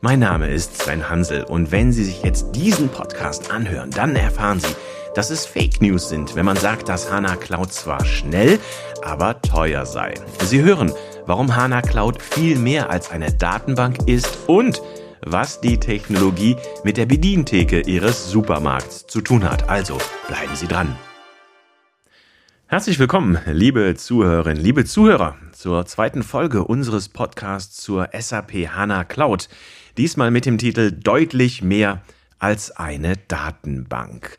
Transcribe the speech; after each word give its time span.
Mein 0.00 0.20
Name 0.20 0.48
ist 0.48 0.80
Sven 0.80 1.10
Hansel 1.10 1.42
und 1.42 1.72
wenn 1.72 1.90
Sie 1.90 2.04
sich 2.04 2.22
jetzt 2.22 2.52
diesen 2.52 2.88
Podcast 2.88 3.50
anhören, 3.50 3.90
dann 3.90 4.14
erfahren 4.14 4.60
Sie, 4.60 4.72
dass 5.16 5.30
es 5.30 5.44
Fake 5.44 5.82
News 5.82 6.08
sind, 6.08 6.36
wenn 6.36 6.44
man 6.44 6.56
sagt, 6.56 6.88
dass 6.88 7.10
HANA 7.10 7.34
Cloud 7.34 7.72
zwar 7.72 8.04
schnell, 8.04 8.60
aber 9.02 9.42
teuer 9.42 9.86
sei. 9.86 10.14
Sie 10.44 10.62
hören, 10.62 10.92
warum 11.26 11.56
HANA 11.56 11.82
Cloud 11.82 12.22
viel 12.22 12.56
mehr 12.60 12.90
als 12.90 13.10
eine 13.10 13.32
Datenbank 13.32 14.06
ist 14.06 14.38
und 14.46 14.80
was 15.22 15.60
die 15.60 15.80
Technologie 15.80 16.54
mit 16.84 16.96
der 16.96 17.06
Bedientheke 17.06 17.80
Ihres 17.80 18.30
Supermarkts 18.30 19.08
zu 19.08 19.20
tun 19.20 19.42
hat. 19.42 19.68
Also 19.68 19.98
bleiben 20.28 20.54
Sie 20.54 20.68
dran. 20.68 20.94
Herzlich 22.70 22.98
willkommen, 22.98 23.38
liebe 23.46 23.94
Zuhörerinnen, 23.94 24.62
liebe 24.62 24.84
Zuhörer, 24.84 25.36
zur 25.52 25.86
zweiten 25.86 26.22
Folge 26.22 26.64
unseres 26.64 27.08
Podcasts 27.08 27.82
zur 27.82 28.10
SAP 28.12 28.68
HANA 28.68 29.04
Cloud. 29.04 29.48
Diesmal 29.98 30.30
mit 30.30 30.46
dem 30.46 30.58
Titel 30.58 30.92
Deutlich 30.92 31.60
mehr 31.60 32.02
als 32.38 32.70
eine 32.70 33.16
Datenbank. 33.16 34.36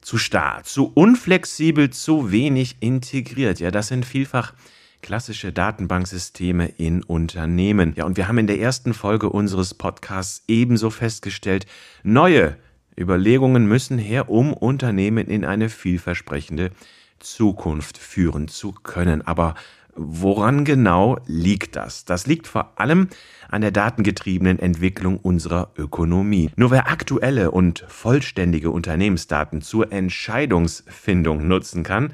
Zu 0.00 0.16
starr, 0.16 0.62
zu 0.64 0.86
unflexibel, 0.86 1.90
zu 1.90 2.32
wenig 2.32 2.76
integriert. 2.80 3.60
Ja, 3.60 3.70
das 3.70 3.88
sind 3.88 4.06
vielfach 4.06 4.54
klassische 5.02 5.52
Datenbanksysteme 5.52 6.66
in 6.66 7.02
Unternehmen. 7.02 7.92
Ja, 7.94 8.06
und 8.06 8.16
wir 8.16 8.26
haben 8.26 8.38
in 8.38 8.46
der 8.46 8.58
ersten 8.58 8.94
Folge 8.94 9.28
unseres 9.28 9.74
Podcasts 9.74 10.44
ebenso 10.48 10.88
festgestellt, 10.88 11.66
neue 12.02 12.56
Überlegungen 12.98 13.66
müssen 13.66 13.98
her, 13.98 14.30
um 14.30 14.54
Unternehmen 14.54 15.26
in 15.26 15.44
eine 15.44 15.68
vielversprechende 15.68 16.70
Zukunft 17.18 17.98
führen 17.98 18.48
zu 18.48 18.72
können. 18.72 19.20
Aber 19.20 19.56
woran 19.94 20.64
genau 20.64 21.18
liegt 21.26 21.76
das? 21.76 22.04
Das 22.04 22.26
liegt 22.26 22.46
vor 22.46 22.72
allem 22.80 23.08
an 23.48 23.60
der 23.60 23.70
datengetriebenen 23.70 24.58
Entwicklung 24.58 25.18
unserer 25.18 25.70
Ökonomie. 25.76 26.50
Nur 26.56 26.70
wer 26.70 26.88
aktuelle 26.88 27.50
und 27.50 27.84
vollständige 27.88 28.70
Unternehmensdaten 28.70 29.60
zur 29.60 29.92
Entscheidungsfindung 29.92 31.46
nutzen 31.46 31.82
kann, 31.82 32.12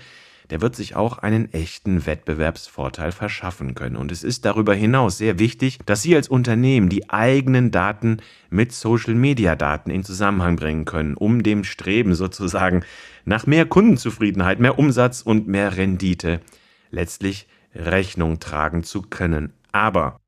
der 0.50 0.60
wird 0.62 0.74
sich 0.74 0.96
auch 0.96 1.18
einen 1.18 1.52
echten 1.52 2.06
Wettbewerbsvorteil 2.06 3.12
verschaffen 3.12 3.74
können. 3.74 3.96
Und 3.96 4.10
es 4.10 4.24
ist 4.24 4.44
darüber 4.44 4.74
hinaus 4.74 5.18
sehr 5.18 5.38
wichtig, 5.38 5.78
dass 5.84 6.02
Sie 6.02 6.16
als 6.16 6.28
Unternehmen 6.28 6.88
die 6.88 7.10
eigenen 7.10 7.70
Daten 7.70 8.18
mit 8.48 8.72
Social-Media-Daten 8.72 9.90
in 9.90 10.04
Zusammenhang 10.04 10.56
bringen 10.56 10.86
können, 10.86 11.14
um 11.14 11.42
dem 11.42 11.64
Streben 11.64 12.14
sozusagen 12.14 12.82
nach 13.26 13.46
mehr 13.46 13.66
Kundenzufriedenheit, 13.66 14.58
mehr 14.58 14.78
Umsatz 14.78 15.20
und 15.20 15.48
mehr 15.48 15.76
Rendite 15.76 16.40
letztlich 16.90 17.46
Rechnung 17.78 18.40
tragen 18.40 18.82
zu 18.82 19.02
können. 19.02 19.52
Aber 19.72 20.20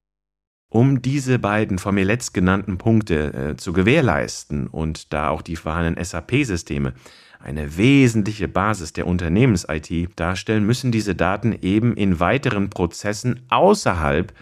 um 0.71 1.03
diese 1.03 1.39
beiden 1.41 1.79
von 1.79 1.97
mir 1.97 2.05
letzt 2.05 2.33
genannten 2.33 2.79
Punkte 2.79 3.35
äh, 3.35 3.57
zu 3.57 3.73
gewährleisten 3.73 4.69
und 4.69 5.13
da 5.13 5.29
auch 5.29 5.43
die 5.43 5.57
vorhandenen 5.57 6.03
SAP-Systeme 6.03 6.95
eine 7.41 7.77
wesentliche 7.77 8.49
Basis 8.49 8.93
der 8.93 9.07
Unternehmens-IT 9.07 10.11
darstellen, 10.17 10.65
müssen 10.65 10.93
diese 10.93 11.15
Daten 11.15 11.57
eben 11.61 11.95
in 11.95 12.21
weiteren 12.21 12.71
Prozessen 12.71 13.41
außerhalb 13.49 14.33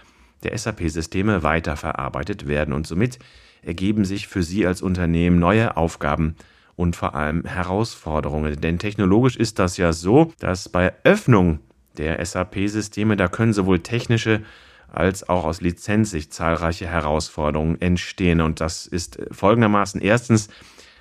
der 0.43 0.57
SAP-Systeme 0.57 1.43
weiterverarbeitet 1.43 2.47
werden 2.47 2.75
und 2.75 2.87
somit 2.87 3.19
ergeben 3.63 4.05
sich 4.05 4.29
für 4.29 4.43
Sie 4.43 4.67
als 4.67 4.83
Unternehmen 4.83 5.39
neue 5.39 5.77
Aufgaben 5.77 6.37
und 6.77 6.95
vor 6.95 7.15
allem 7.15 7.45
Herausforderungen. 7.45 8.61
Denn 8.61 8.79
technologisch 8.79 9.37
ist 9.37 9.59
das 9.59 9.77
ja 9.79 9.93
so, 9.93 10.33
dass 10.39 10.69
bei 10.69 10.93
Öffnung 11.05 11.61
der 11.99 12.25
SAP-Systeme, 12.25 13.17
da 13.17 13.29
können 13.29 13.53
sowohl 13.53 13.81
technische 13.81 14.43
als 14.91 15.29
auch 15.29 15.45
aus 15.45 15.61
Lizenzsicht 15.61 16.33
zahlreiche 16.33 16.87
Herausforderungen 16.87 17.81
entstehen. 17.81 18.41
Und 18.41 18.61
das 18.61 18.87
ist 18.87 19.19
folgendermaßen 19.31 20.01
erstens, 20.01 20.49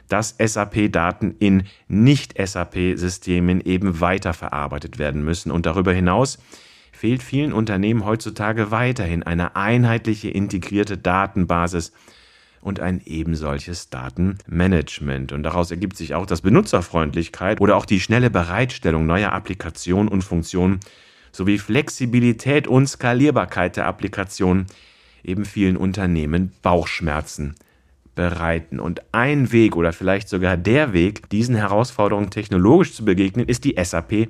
dass 0.09 0.35
SAP-Daten 0.37 1.35
in 1.39 1.63
Nicht-SAP-Systemen 1.87 3.61
eben 3.61 3.99
weiterverarbeitet 3.99 4.99
werden 4.99 5.23
müssen. 5.23 5.51
Und 5.51 5.65
darüber 5.65 5.93
hinaus 5.93 6.37
fehlt 6.91 7.21
vielen 7.21 7.53
Unternehmen 7.53 8.05
heutzutage 8.05 8.71
weiterhin 8.71 9.23
eine 9.23 9.55
einheitliche 9.55 10.29
integrierte 10.29 10.97
Datenbasis 10.97 11.91
und 12.67 12.81
ein 12.81 13.01
ebensolches 13.05 13.89
Datenmanagement. 13.89 15.31
Und 15.31 15.43
daraus 15.43 15.71
ergibt 15.71 15.95
sich 15.95 16.13
auch, 16.13 16.25
dass 16.25 16.41
Benutzerfreundlichkeit 16.41 17.61
oder 17.61 17.77
auch 17.77 17.85
die 17.85 18.01
schnelle 18.01 18.29
Bereitstellung 18.29 19.05
neuer 19.05 19.31
Applikationen 19.31 20.09
und 20.09 20.21
Funktionen 20.21 20.81
sowie 21.31 21.59
Flexibilität 21.59 22.67
und 22.67 22.87
Skalierbarkeit 22.87 23.77
der 23.77 23.87
Applikationen 23.87 24.67
eben 25.23 25.45
vielen 25.45 25.77
Unternehmen 25.77 26.51
Bauchschmerzen 26.61 27.55
bereiten. 28.15 28.81
Und 28.81 29.01
ein 29.13 29.51
Weg 29.53 29.77
oder 29.77 29.93
vielleicht 29.93 30.27
sogar 30.27 30.57
der 30.57 30.91
Weg, 30.91 31.29
diesen 31.29 31.55
Herausforderungen 31.55 32.31
technologisch 32.31 32.93
zu 32.93 33.05
begegnen, 33.05 33.47
ist 33.47 33.63
die 33.63 33.75
SAP 33.81 34.27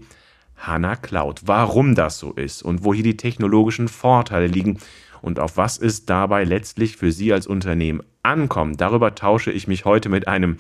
HANA 0.57 0.95
Cloud. 0.95 1.41
Warum 1.45 1.95
das 1.95 2.19
so 2.19 2.33
ist 2.33 2.61
und 2.61 2.83
wo 2.83 2.93
hier 2.93 3.03
die 3.03 3.17
technologischen 3.17 3.87
Vorteile 3.87 4.47
liegen 4.47 4.77
und 5.21 5.39
auf 5.39 5.57
was 5.57 5.77
es 5.77 6.05
dabei 6.05 6.43
letztlich 6.43 6.97
für 6.97 7.11
Sie 7.11 7.33
als 7.33 7.47
Unternehmen 7.47 8.03
ankommt, 8.27 8.79
darüber 8.81 9.15
tausche 9.15 9.51
ich 9.51 9.67
mich 9.67 9.85
heute 9.85 10.09
mit 10.09 10.27
einem 10.27 10.57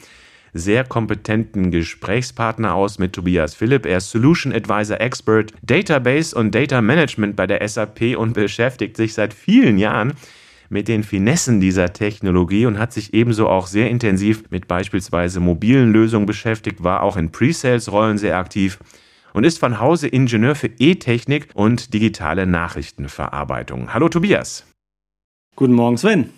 sehr 0.53 0.83
kompetenten 0.83 1.71
Gesprächspartner 1.71 2.73
aus 2.73 2.99
mit 2.99 3.13
Tobias 3.13 3.53
Philipp. 3.53 3.85
Er 3.85 3.97
ist 3.97 4.09
Solution 4.09 4.53
Advisor 4.53 4.99
Expert, 4.99 5.53
Database 5.61 6.35
und 6.35 6.55
Data 6.55 6.81
Management 6.81 7.35
bei 7.35 7.47
der 7.47 7.67
SAP 7.67 8.17
und 8.17 8.33
beschäftigt 8.33 8.97
sich 8.97 9.13
seit 9.13 9.33
vielen 9.33 9.77
Jahren 9.77 10.13
mit 10.69 10.87
den 10.87 11.03
Finessen 11.03 11.61
dieser 11.61 11.93
Technologie 11.93 12.65
und 12.65 12.77
hat 12.77 12.91
sich 12.91 13.13
ebenso 13.13 13.47
auch 13.47 13.67
sehr 13.67 13.89
intensiv 13.89 14.43
mit 14.49 14.67
beispielsweise 14.67 15.39
mobilen 15.39 15.91
Lösungen 15.91 16.25
beschäftigt, 16.25 16.83
war 16.83 17.03
auch 17.03 17.15
in 17.17 17.31
Pre-Sales-Rollen 17.31 18.17
sehr 18.17 18.37
aktiv 18.37 18.79
und 19.33 19.45
ist 19.45 19.59
von 19.59 19.79
Hause 19.79 20.07
Ingenieur 20.07 20.55
für 20.55 20.69
E-Technik 20.79 21.49
und 21.53 21.93
digitale 21.93 22.45
Nachrichtenverarbeitung. 22.47 23.93
Hallo 23.93 24.09
Tobias. 24.09 24.65
Guten 25.55 25.73
Morgen, 25.73 25.97
Sven. 25.97 26.31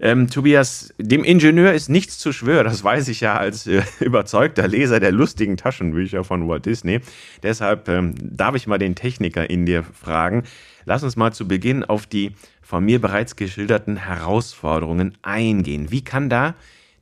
Ähm, 0.00 0.30
Tobias, 0.30 0.94
dem 0.98 1.24
Ingenieur 1.24 1.72
ist 1.72 1.88
nichts 1.88 2.18
zu 2.18 2.32
schwören, 2.32 2.64
das 2.64 2.84
weiß 2.84 3.08
ich 3.08 3.20
ja 3.20 3.36
als 3.36 3.66
äh, 3.66 3.82
überzeugter 4.00 4.68
Leser 4.68 5.00
der 5.00 5.12
lustigen 5.12 5.56
Taschenbücher 5.56 6.24
von 6.24 6.48
Walt 6.48 6.66
Disney. 6.66 7.00
Deshalb 7.42 7.88
ähm, 7.88 8.14
darf 8.20 8.54
ich 8.54 8.66
mal 8.66 8.78
den 8.78 8.94
Techniker 8.94 9.48
in 9.50 9.66
dir 9.66 9.82
fragen. 9.82 10.44
Lass 10.84 11.02
uns 11.02 11.16
mal 11.16 11.32
zu 11.32 11.48
Beginn 11.48 11.84
auf 11.84 12.06
die 12.06 12.32
von 12.62 12.84
mir 12.84 13.00
bereits 13.00 13.36
geschilderten 13.36 13.96
Herausforderungen 13.96 15.16
eingehen. 15.22 15.90
Wie 15.90 16.04
kann 16.04 16.28
da 16.28 16.54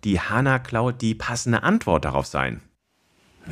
die 0.04 0.20
HANA 0.20 0.58
Cloud 0.58 1.02
die 1.02 1.14
passende 1.14 1.62
Antwort 1.62 2.04
darauf 2.04 2.26
sein? 2.26 2.60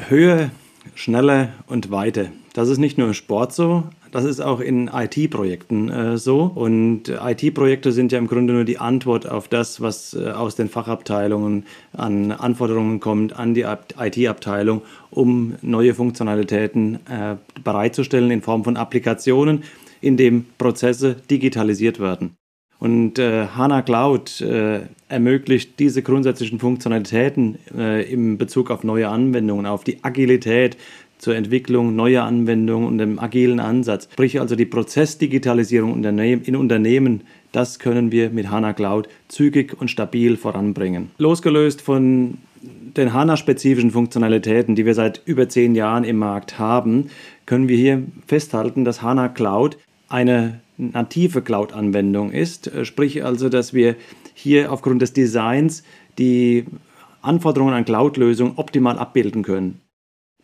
Höhe, 0.08 0.50
Schnelle 0.94 1.52
und 1.66 1.90
Weite. 1.90 2.32
Das 2.52 2.68
ist 2.68 2.78
nicht 2.78 2.98
nur 2.98 3.08
im 3.08 3.14
Sport 3.14 3.52
so, 3.52 3.90
das 4.14 4.24
ist 4.24 4.40
auch 4.40 4.60
in 4.60 4.88
IT-Projekten 4.88 5.90
äh, 5.90 6.18
so. 6.18 6.42
Und 6.54 7.08
IT-Projekte 7.08 7.90
sind 7.90 8.12
ja 8.12 8.18
im 8.18 8.28
Grunde 8.28 8.52
nur 8.52 8.64
die 8.64 8.78
Antwort 8.78 9.28
auf 9.28 9.48
das, 9.48 9.80
was 9.80 10.14
äh, 10.14 10.30
aus 10.30 10.54
den 10.54 10.68
Fachabteilungen 10.68 11.66
an 11.92 12.30
Anforderungen 12.30 13.00
kommt 13.00 13.36
an 13.36 13.54
die 13.54 13.66
IT-Abteilung, 13.98 14.82
um 15.10 15.56
neue 15.62 15.94
Funktionalitäten 15.94 17.00
äh, 17.06 17.36
bereitzustellen 17.64 18.30
in 18.30 18.40
Form 18.40 18.62
von 18.62 18.76
Applikationen, 18.76 19.64
in 20.00 20.16
dem 20.16 20.46
Prozesse 20.58 21.16
digitalisiert 21.28 21.98
werden. 21.98 22.36
Und 22.78 23.18
äh, 23.18 23.46
HANA 23.46 23.82
Cloud 23.82 24.40
äh, 24.42 24.80
ermöglicht 25.08 25.78
diese 25.78 26.02
grundsätzlichen 26.02 26.58
Funktionalitäten 26.58 27.58
äh, 27.76 28.02
im 28.12 28.36
Bezug 28.36 28.70
auf 28.70 28.84
neue 28.84 29.08
Anwendungen, 29.08 29.64
auf 29.64 29.84
die 29.84 30.04
Agilität 30.04 30.76
zur 31.24 31.36
Entwicklung 31.36 31.96
neuer 31.96 32.24
Anwendungen 32.24 32.86
und 32.86 32.98
dem 32.98 33.18
agilen 33.18 33.58
Ansatz. 33.58 34.10
Sprich 34.12 34.40
also 34.40 34.56
die 34.56 34.66
Prozessdigitalisierung 34.66 36.04
in 36.04 36.54
Unternehmen, 36.54 37.22
das 37.50 37.78
können 37.78 38.12
wir 38.12 38.28
mit 38.28 38.50
HANA 38.50 38.74
Cloud 38.74 39.08
zügig 39.28 39.74
und 39.80 39.90
stabil 39.90 40.36
voranbringen. 40.36 41.12
Losgelöst 41.16 41.80
von 41.80 42.36
den 42.60 43.14
HANA-spezifischen 43.14 43.90
Funktionalitäten, 43.90 44.74
die 44.74 44.84
wir 44.84 44.92
seit 44.92 45.22
über 45.24 45.48
zehn 45.48 45.74
Jahren 45.74 46.04
im 46.04 46.18
Markt 46.18 46.58
haben, 46.58 47.06
können 47.46 47.68
wir 47.68 47.78
hier 47.78 48.02
festhalten, 48.26 48.84
dass 48.84 49.00
HANA 49.00 49.30
Cloud 49.30 49.78
eine 50.10 50.60
native 50.76 51.40
Cloud-Anwendung 51.40 52.32
ist. 52.32 52.70
Sprich 52.82 53.24
also, 53.24 53.48
dass 53.48 53.72
wir 53.72 53.96
hier 54.34 54.70
aufgrund 54.70 55.00
des 55.00 55.14
Designs 55.14 55.84
die 56.18 56.66
Anforderungen 57.22 57.72
an 57.72 57.86
Cloud-Lösungen 57.86 58.52
optimal 58.56 58.98
abbilden 58.98 59.42
können 59.42 59.80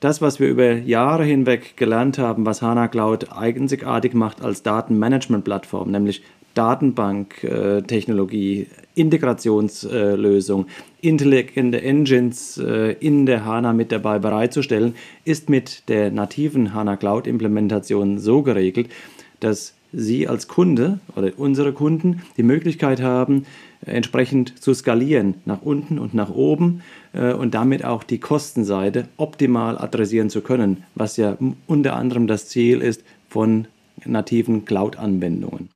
das, 0.00 0.20
was 0.22 0.40
wir 0.40 0.48
über 0.48 0.72
Jahre 0.72 1.24
hinweg 1.24 1.76
gelernt 1.76 2.16
haben, 2.18 2.46
was 2.46 2.62
HANA 2.62 2.88
Cloud 2.88 3.30
einzigartig 3.32 4.14
macht 4.14 4.40
als 4.42 4.62
Datenmanagement-Plattform, 4.62 5.90
nämlich 5.90 6.22
Datenbank-Technologie, 6.54 8.68
Integrationslösung, 8.94 10.66
intelligente 11.00 11.80
Engines 11.80 12.58
äh, 12.58 12.96
in 12.98 13.24
der 13.26 13.44
HANA 13.44 13.72
mit 13.72 13.92
dabei 13.92 14.18
bereitzustellen, 14.18 14.96
ist 15.24 15.48
mit 15.48 15.88
der 15.88 16.10
nativen 16.10 16.74
HANA 16.74 16.96
Cloud-Implementation 16.96 18.18
so 18.18 18.42
geregelt, 18.42 18.90
dass 19.38 19.74
Sie 19.92 20.28
als 20.28 20.46
Kunde 20.46 21.00
oder 21.16 21.32
unsere 21.36 21.72
Kunden 21.72 22.22
die 22.36 22.44
Möglichkeit 22.44 23.02
haben, 23.02 23.44
entsprechend 23.86 24.62
zu 24.62 24.74
skalieren, 24.74 25.34
nach 25.44 25.62
unten 25.62 25.98
und 25.98 26.14
nach 26.14 26.30
oben 26.30 26.82
äh, 27.12 27.32
und 27.32 27.54
damit 27.54 27.84
auch 27.84 28.04
die 28.04 28.18
Kostenseite 28.18 29.08
optimal 29.16 29.78
adressieren 29.78 30.30
zu 30.30 30.42
können, 30.42 30.84
was 30.94 31.16
ja 31.16 31.36
unter 31.66 31.96
anderem 31.96 32.26
das 32.26 32.48
Ziel 32.48 32.80
ist 32.80 33.02
von 33.28 33.66
nativen 34.04 34.64
Cloud-Anwendungen. 34.64 35.70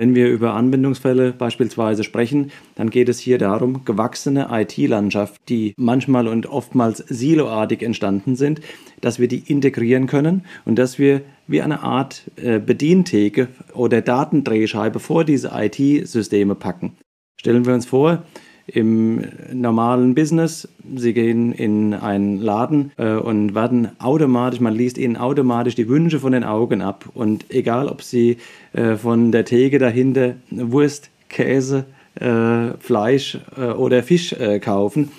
Wenn 0.00 0.14
wir 0.14 0.28
über 0.28 0.54
Anwendungsfälle 0.54 1.32
beispielsweise 1.32 2.04
sprechen, 2.04 2.52
dann 2.76 2.88
geht 2.88 3.08
es 3.08 3.18
hier 3.18 3.36
darum, 3.36 3.84
gewachsene 3.84 4.46
IT-Landschaft, 4.48 5.40
die 5.48 5.74
manchmal 5.76 6.28
und 6.28 6.46
oftmals 6.46 6.98
siloartig 6.98 7.82
entstanden 7.82 8.36
sind, 8.36 8.60
dass 9.00 9.18
wir 9.18 9.26
die 9.26 9.42
integrieren 9.50 10.06
können 10.06 10.44
und 10.64 10.78
dass 10.78 11.00
wir 11.00 11.22
wie 11.48 11.62
eine 11.62 11.82
Art 11.82 12.30
äh, 12.36 12.60
Bedientheke 12.60 13.48
oder 13.74 14.00
Datendrehscheibe 14.00 15.00
vor 15.00 15.24
diese 15.24 15.50
IT-Systeme 15.52 16.54
packen. 16.54 16.96
Stellen 17.40 17.66
wir 17.66 17.74
uns 17.74 17.86
vor, 17.86 18.22
im 18.68 19.22
normalen 19.52 20.14
Business. 20.14 20.68
Sie 20.96 21.14
gehen 21.14 21.52
in 21.52 21.94
einen 21.94 22.38
Laden 22.38 22.92
äh, 22.96 23.14
und 23.14 23.54
werden 23.54 23.88
automatisch, 23.98 24.60
man 24.60 24.74
liest 24.74 24.98
ihnen 24.98 25.16
automatisch 25.16 25.74
die 25.74 25.88
Wünsche 25.88 26.20
von 26.20 26.32
den 26.32 26.44
Augen 26.44 26.82
ab. 26.82 27.06
Und 27.14 27.46
egal, 27.50 27.88
ob 27.88 28.02
sie 28.02 28.36
äh, 28.72 28.96
von 28.96 29.32
der 29.32 29.44
Theke 29.44 29.78
dahinter 29.78 30.34
Wurst, 30.50 31.10
Käse, 31.28 31.86
äh, 32.14 32.72
Fleisch 32.78 33.38
äh, 33.56 33.70
oder 33.70 34.02
Fisch 34.02 34.32
äh, 34.32 34.58
kaufen, 34.58 35.10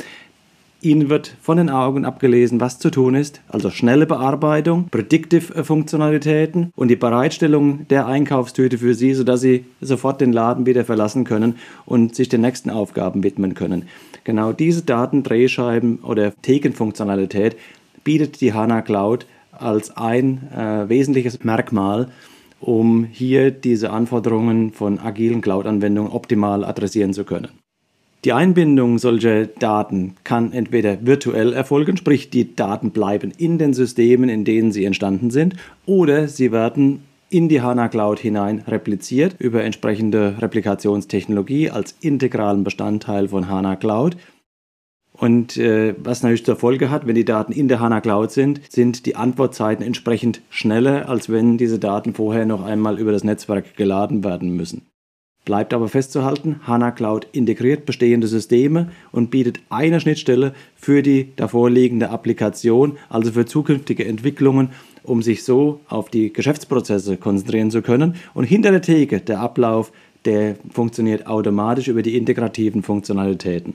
Ihnen 0.81 1.09
wird 1.09 1.35
von 1.41 1.57
den 1.57 1.69
Augen 1.69 2.05
abgelesen, 2.05 2.61
was 2.61 2.79
zu 2.79 2.89
tun 2.89 3.15
ist, 3.15 3.41
also 3.49 3.69
schnelle 3.69 4.05
Bearbeitung, 4.05 4.87
Predictive-Funktionalitäten 4.89 6.71
und 6.73 6.87
die 6.87 6.95
Bereitstellung 6.95 7.85
der 7.89 8.07
Einkaufstüte 8.07 8.77
für 8.77 8.93
Sie, 8.93 9.13
sodass 9.13 9.41
Sie 9.41 9.65
sofort 9.81 10.21
den 10.21 10.31
Laden 10.31 10.65
wieder 10.65 10.85
verlassen 10.85 11.25
können 11.25 11.55
und 11.85 12.15
sich 12.15 12.29
den 12.29 12.41
nächsten 12.41 12.69
Aufgaben 12.69 13.23
widmen 13.23 13.55
können. 13.55 13.89
Genau 14.23 14.53
diese 14.53 14.83
Datendrehscheiben 14.83 15.99
oder 15.99 16.33
Thekenfunktionalität 16.41 17.57
bietet 18.05 18.39
die 18.39 18.53
HANA 18.53 18.81
Cloud 18.81 19.25
als 19.51 19.95
ein 19.97 20.49
äh, 20.55 20.87
wesentliches 20.87 21.43
Merkmal, 21.43 22.07
um 22.61 23.03
hier 23.03 23.51
diese 23.51 23.89
Anforderungen 23.89 24.71
von 24.71 24.99
agilen 24.99 25.41
Cloud-Anwendungen 25.41 26.11
optimal 26.11 26.63
adressieren 26.63 27.13
zu 27.13 27.25
können. 27.25 27.49
Die 28.25 28.33
Einbindung 28.33 28.97
solcher 28.97 29.45
Daten 29.45 30.15
kann 30.25 30.51
entweder 30.51 31.05
virtuell 31.05 31.53
erfolgen, 31.53 31.95
sprich 31.95 32.29
die 32.29 32.53
Daten 32.53 32.91
bleiben 32.91 33.31
in 33.37 33.57
den 33.57 33.73
Systemen, 33.73 34.27
in 34.27 34.43
denen 34.43 34.73
sie 34.73 34.83
entstanden 34.83 35.31
sind, 35.31 35.55
oder 35.85 36.27
sie 36.27 36.51
werden 36.51 37.03
in 37.29 37.47
die 37.47 37.61
HANA 37.61 37.87
Cloud 37.87 38.19
hinein 38.19 38.63
repliziert 38.67 39.35
über 39.39 39.63
entsprechende 39.63 40.35
Replikationstechnologie 40.41 41.69
als 41.69 41.95
integralen 42.01 42.65
Bestandteil 42.65 43.29
von 43.29 43.47
HANA 43.47 43.77
Cloud. 43.77 44.17
Und 45.13 45.55
äh, 45.55 45.95
was 45.97 46.21
natürlich 46.21 46.45
zur 46.45 46.55
Folge 46.57 46.89
hat, 46.89 47.07
wenn 47.07 47.15
die 47.15 47.25
Daten 47.25 47.53
in 47.53 47.69
der 47.69 47.79
HANA 47.79 48.01
Cloud 48.01 48.31
sind, 48.31 48.61
sind 48.69 49.05
die 49.05 49.15
Antwortzeiten 49.15 49.85
entsprechend 49.85 50.41
schneller, 50.49 51.07
als 51.07 51.29
wenn 51.29 51.57
diese 51.57 51.79
Daten 51.79 52.13
vorher 52.13 52.45
noch 52.45 52.65
einmal 52.65 52.99
über 52.99 53.13
das 53.13 53.23
Netzwerk 53.23 53.77
geladen 53.77 54.23
werden 54.23 54.55
müssen. 54.55 54.88
Bleibt 55.49 55.73
aber 55.73 55.87
festzuhalten, 55.87 56.61
HANA 56.67 56.91
Cloud 56.91 57.25
integriert 57.31 57.87
bestehende 57.87 58.27
Systeme 58.27 58.91
und 59.11 59.31
bietet 59.31 59.59
eine 59.71 59.99
Schnittstelle 59.99 60.53
für 60.75 61.01
die 61.01 61.35
davorliegende 61.37 62.11
Applikation, 62.11 62.99
also 63.09 63.31
für 63.31 63.47
zukünftige 63.47 64.05
Entwicklungen, 64.05 64.69
um 65.01 65.23
sich 65.23 65.43
so 65.43 65.79
auf 65.89 66.11
die 66.11 66.31
Geschäftsprozesse 66.31 67.17
konzentrieren 67.17 67.71
zu 67.71 67.81
können. 67.81 68.13
Und 68.35 68.43
hinter 68.43 68.69
der 68.69 68.83
Theke, 68.83 69.21
der 69.21 69.39
Ablauf, 69.39 69.91
der 70.23 70.55
funktioniert 70.71 71.25
automatisch 71.25 71.87
über 71.87 72.03
die 72.03 72.15
integrativen 72.15 72.83
Funktionalitäten. 72.83 73.73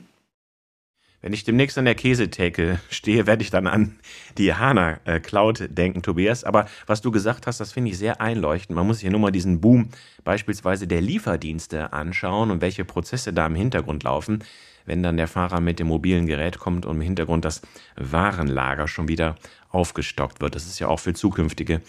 Wenn 1.25 1.33
ich 1.33 1.43
demnächst 1.43 1.79
an 1.79 1.87
der 1.87 1.95
Käsetheke 1.95 2.81
stehe, 2.91 3.27
werde 3.27 3.43
ich 3.43 3.49
dann 3.49 3.67
an 3.67 3.97
die 4.37 4.53
HANA 4.53 5.01
äh, 5.07 5.21
Cloud 5.21 5.71
denken, 5.71 6.03
Tobias. 6.03 6.45
Aber 6.45 6.67
was 6.87 7.01
du 7.01 7.11
gesagt 7.11 7.47
hast, 7.47 7.61
das 7.61 7.73
finde 7.73 7.93
ich 7.93 7.97
sehr 7.97 8.21
einleuchtend. 8.21 8.77
Man 8.77 8.87
muss 8.87 8.97
sich 8.97 9.05
hier 9.05 9.11
nur 9.11 9.21
mal 9.21 9.31
diesen 9.31 9.63
Boom 9.63 9.89
beispielsweise 10.23 10.87
der 10.87 11.01
Lieferdienste 11.01 11.95
anschauen 11.95 12.51
und 12.51 12.61
welche 12.61 12.85
Prozesse 12.85 13.33
da 13.33 13.47
im 13.47 13.55
Hintergrund 13.55 14.03
laufen, 14.03 14.45
wenn 14.85 15.03
dann 15.03 15.17
der 15.17 15.27
Fahrer 15.27 15.61
mit 15.61 15.79
dem 15.79 15.87
mobilen 15.87 16.27
Gerät 16.27 16.59
kommt 16.59 16.85
und 16.85 16.97
im 16.97 17.01
Hintergrund 17.01 17.47
das 17.47 17.63
Warenlager 17.97 18.87
schon 18.87 19.09
wieder 19.09 19.37
aufgestockt 19.71 20.43
wird. 20.43 20.55
Das 20.55 20.67
ist 20.67 20.79
ja 20.79 20.89
auch 20.89 21.01
für 21.01 21.15
zukünftige 21.15 21.81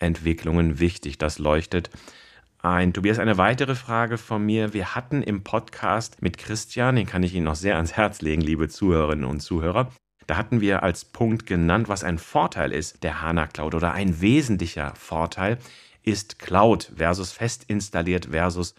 Entwicklungen 0.00 0.80
wichtig. 0.80 1.16
Das 1.16 1.38
leuchtet 1.38 1.88
ein. 2.62 2.92
Tobias, 2.92 3.18
eine 3.18 3.38
weitere 3.38 3.74
Frage 3.74 4.18
von 4.18 4.44
mir. 4.44 4.72
Wir 4.72 4.94
hatten 4.94 5.22
im 5.22 5.42
Podcast 5.42 6.22
mit 6.22 6.38
Christian, 6.38 6.96
den 6.96 7.06
kann 7.06 7.22
ich 7.22 7.34
Ihnen 7.34 7.44
noch 7.44 7.56
sehr 7.56 7.76
ans 7.76 7.92
Herz 7.94 8.22
legen, 8.22 8.40
liebe 8.40 8.68
Zuhörerinnen 8.68 9.24
und 9.24 9.40
Zuhörer. 9.40 9.90
Da 10.28 10.36
hatten 10.36 10.60
wir 10.60 10.82
als 10.84 11.04
Punkt 11.04 11.46
genannt, 11.46 11.88
was 11.88 12.04
ein 12.04 12.18
Vorteil 12.18 12.72
ist 12.72 13.02
der 13.02 13.20
HANA 13.20 13.48
Cloud 13.48 13.74
oder 13.74 13.92
ein 13.92 14.20
wesentlicher 14.20 14.94
Vorteil 14.94 15.58
ist 16.04 16.38
Cloud 16.38 16.92
versus 16.96 17.32
fest 17.32 17.64
installiert 17.66 18.26
versus 18.26 18.74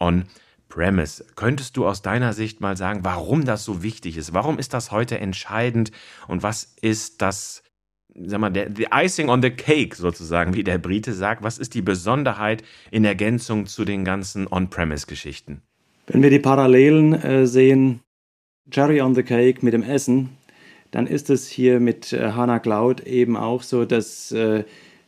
On-Premise. 0.00 1.24
Könntest 1.36 1.76
du 1.76 1.86
aus 1.86 2.02
deiner 2.02 2.32
Sicht 2.32 2.60
mal 2.60 2.76
sagen, 2.76 3.04
warum 3.04 3.44
das 3.44 3.64
so 3.64 3.82
wichtig 3.82 4.16
ist? 4.16 4.34
Warum 4.34 4.58
ist 4.58 4.74
das 4.74 4.90
heute 4.90 5.18
entscheidend 5.18 5.92
und 6.26 6.42
was 6.42 6.74
ist 6.80 7.22
das 7.22 7.62
sag 8.24 8.40
mal, 8.40 8.50
der, 8.50 8.70
the 8.74 8.88
icing 8.92 9.28
on 9.28 9.42
the 9.42 9.50
cake 9.50 9.94
sozusagen, 9.94 10.54
wie 10.54 10.64
der 10.64 10.78
Brite 10.78 11.12
sagt. 11.12 11.42
Was 11.42 11.58
ist 11.58 11.74
die 11.74 11.82
Besonderheit 11.82 12.62
in 12.90 13.04
Ergänzung 13.04 13.66
zu 13.66 13.84
den 13.84 14.04
ganzen 14.04 14.46
On-Premise-Geschichten? 14.46 15.62
Wenn 16.06 16.22
wir 16.22 16.30
die 16.30 16.38
Parallelen 16.38 17.12
äh, 17.14 17.46
sehen, 17.46 18.00
Cherry 18.70 19.00
on 19.00 19.14
the 19.14 19.22
Cake 19.22 19.64
mit 19.64 19.74
dem 19.74 19.82
Essen, 19.82 20.30
dann 20.90 21.06
ist 21.06 21.30
es 21.30 21.48
hier 21.48 21.80
mit 21.80 22.12
äh, 22.12 22.32
HANA 22.32 22.58
Cloud 22.58 23.00
eben 23.06 23.36
auch 23.36 23.62
so, 23.62 23.84
dass 23.84 24.32
äh, 24.32 24.64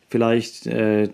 vielleicht 0.09 0.67
äh, 0.67 1.09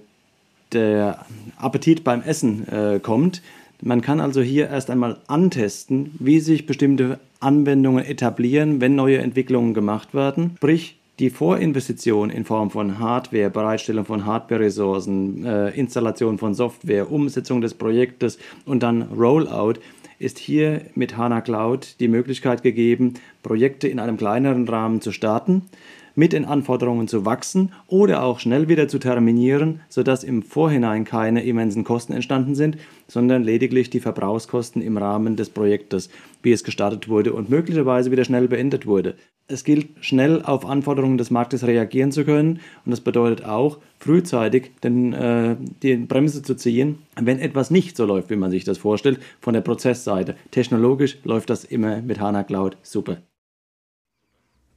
der 0.73 1.25
Appetit 1.57 2.03
beim 2.03 2.21
Essen 2.21 2.67
äh, 2.67 2.99
kommt. 2.99 3.41
Man 3.81 4.01
kann 4.01 4.19
also 4.19 4.41
hier 4.41 4.69
erst 4.69 4.89
einmal 4.89 5.19
antesten, 5.27 6.15
wie 6.19 6.39
sich 6.39 6.65
bestimmte 6.65 7.19
Anwendungen 7.39 8.03
etablieren, 8.03 8.81
wenn 8.81 8.95
neue 8.95 9.19
Entwicklungen 9.19 9.73
gemacht 9.73 10.13
werden. 10.13 10.55
Sprich, 10.57 10.96
die 11.19 11.29
Vorinvestition 11.31 12.29
in 12.29 12.45
Form 12.45 12.69
von 12.69 12.99
Hardware, 12.99 13.49
Bereitstellung 13.49 14.05
von 14.05 14.25
Hardware-Ressourcen, 14.25 15.45
äh, 15.45 15.69
Installation 15.69 16.37
von 16.37 16.53
Software, 16.53 17.11
Umsetzung 17.11 17.61
des 17.61 17.73
Projektes 17.73 18.37
und 18.65 18.83
dann 18.83 19.01
Rollout 19.01 19.79
ist 20.19 20.37
hier 20.39 20.81
mit 20.95 21.17
HANA 21.17 21.41
Cloud 21.41 21.99
die 21.99 22.07
Möglichkeit 22.07 22.63
gegeben, 22.63 23.15
Projekte 23.43 23.87
in 23.87 23.99
einem 23.99 24.17
kleineren 24.17 24.67
Rahmen 24.67 25.01
zu 25.01 25.11
starten, 25.11 25.63
mit 26.15 26.33
den 26.33 26.45
Anforderungen 26.45 27.07
zu 27.07 27.25
wachsen 27.25 27.71
oder 27.87 28.23
auch 28.23 28.39
schnell 28.39 28.67
wieder 28.67 28.87
zu 28.87 28.97
terminieren, 28.97 29.81
sodass 29.89 30.23
im 30.23 30.41
Vorhinein 30.41 31.05
keine 31.05 31.43
immensen 31.43 31.83
Kosten 31.83 32.13
entstanden 32.13 32.55
sind, 32.55 32.77
sondern 33.07 33.43
lediglich 33.43 33.91
die 33.91 33.99
Verbrauchskosten 33.99 34.81
im 34.81 34.97
Rahmen 34.97 35.35
des 35.35 35.51
Projektes, 35.51 36.09
wie 36.41 36.51
es 36.51 36.63
gestartet 36.63 37.07
wurde 37.07 37.33
und 37.33 37.51
möglicherweise 37.51 38.09
wieder 38.09 38.25
schnell 38.25 38.47
beendet 38.47 38.87
wurde 38.87 39.15
es 39.47 39.63
gilt, 39.63 39.89
schnell 40.01 40.41
auf 40.41 40.65
Anforderungen 40.65 41.17
des 41.17 41.31
Marktes 41.31 41.65
reagieren 41.65 42.11
zu 42.11 42.25
können. 42.25 42.59
Und 42.85 42.91
das 42.91 43.01
bedeutet 43.01 43.45
auch, 43.45 43.79
frühzeitig 43.99 44.71
den, 44.83 45.13
äh, 45.13 45.55
die 45.81 45.95
Bremse 45.95 46.43
zu 46.43 46.55
ziehen, 46.55 46.99
wenn 47.15 47.39
etwas 47.39 47.71
nicht 47.71 47.97
so 47.97 48.05
läuft, 48.05 48.29
wie 48.29 48.35
man 48.35 48.51
sich 48.51 48.63
das 48.63 48.77
vorstellt, 48.77 49.19
von 49.39 49.53
der 49.53 49.61
Prozessseite. 49.61 50.35
Technologisch 50.51 51.17
läuft 51.23 51.49
das 51.49 51.63
immer 51.63 52.01
mit 52.01 52.19
HANA 52.19 52.43
Cloud 52.43 52.77
super. 52.83 53.17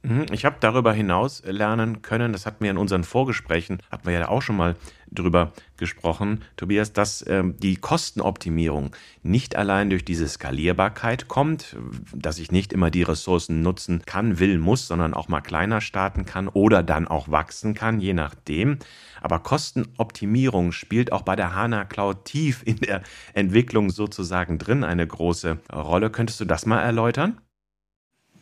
Mhm, 0.03 0.25
ich 0.31 0.45
habe 0.45 0.55
darüber 0.59 0.93
hinaus 0.93 1.43
lernen 1.45 2.01
können, 2.01 2.33
das 2.33 2.47
hatten 2.47 2.63
wir 2.63 2.71
in 2.71 2.77
unseren 2.77 3.03
Vorgesprächen, 3.03 3.83
hatten 3.91 4.07
wir 4.07 4.13
ja 4.13 4.29
auch 4.29 4.41
schon 4.41 4.57
mal 4.57 4.75
drüber 5.11 5.51
gesprochen, 5.77 6.43
Tobias, 6.57 6.91
dass 6.91 7.23
ähm, 7.27 7.55
die 7.59 7.75
Kostenoptimierung 7.75 8.95
nicht 9.21 9.55
allein 9.55 9.91
durch 9.91 10.03
diese 10.03 10.27
Skalierbarkeit 10.27 11.27
kommt, 11.27 11.75
dass 12.15 12.39
ich 12.39 12.51
nicht 12.51 12.73
immer 12.73 12.89
die 12.89 13.03
Ressourcen 13.03 13.61
nutzen 13.61 14.01
kann, 14.05 14.39
will, 14.39 14.57
muss, 14.57 14.87
sondern 14.87 15.13
auch 15.13 15.27
mal 15.27 15.41
kleiner 15.41 15.81
starten 15.81 16.25
kann 16.25 16.47
oder 16.47 16.81
dann 16.81 17.07
auch 17.07 17.29
wachsen 17.29 17.75
kann, 17.75 17.99
je 17.99 18.13
nachdem. 18.13 18.79
Aber 19.21 19.39
Kostenoptimierung 19.39 20.71
spielt 20.71 21.11
auch 21.11 21.21
bei 21.21 21.35
der 21.35 21.53
HANA 21.53 21.85
Cloud 21.85 22.25
tief 22.25 22.63
in 22.65 22.77
der 22.77 23.03
Entwicklung 23.33 23.91
sozusagen 23.91 24.57
drin 24.57 24.83
eine 24.83 25.05
große 25.05 25.59
Rolle. 25.71 26.09
Könntest 26.09 26.39
du 26.39 26.45
das 26.45 26.65
mal 26.65 26.79
erläutern? 26.79 27.39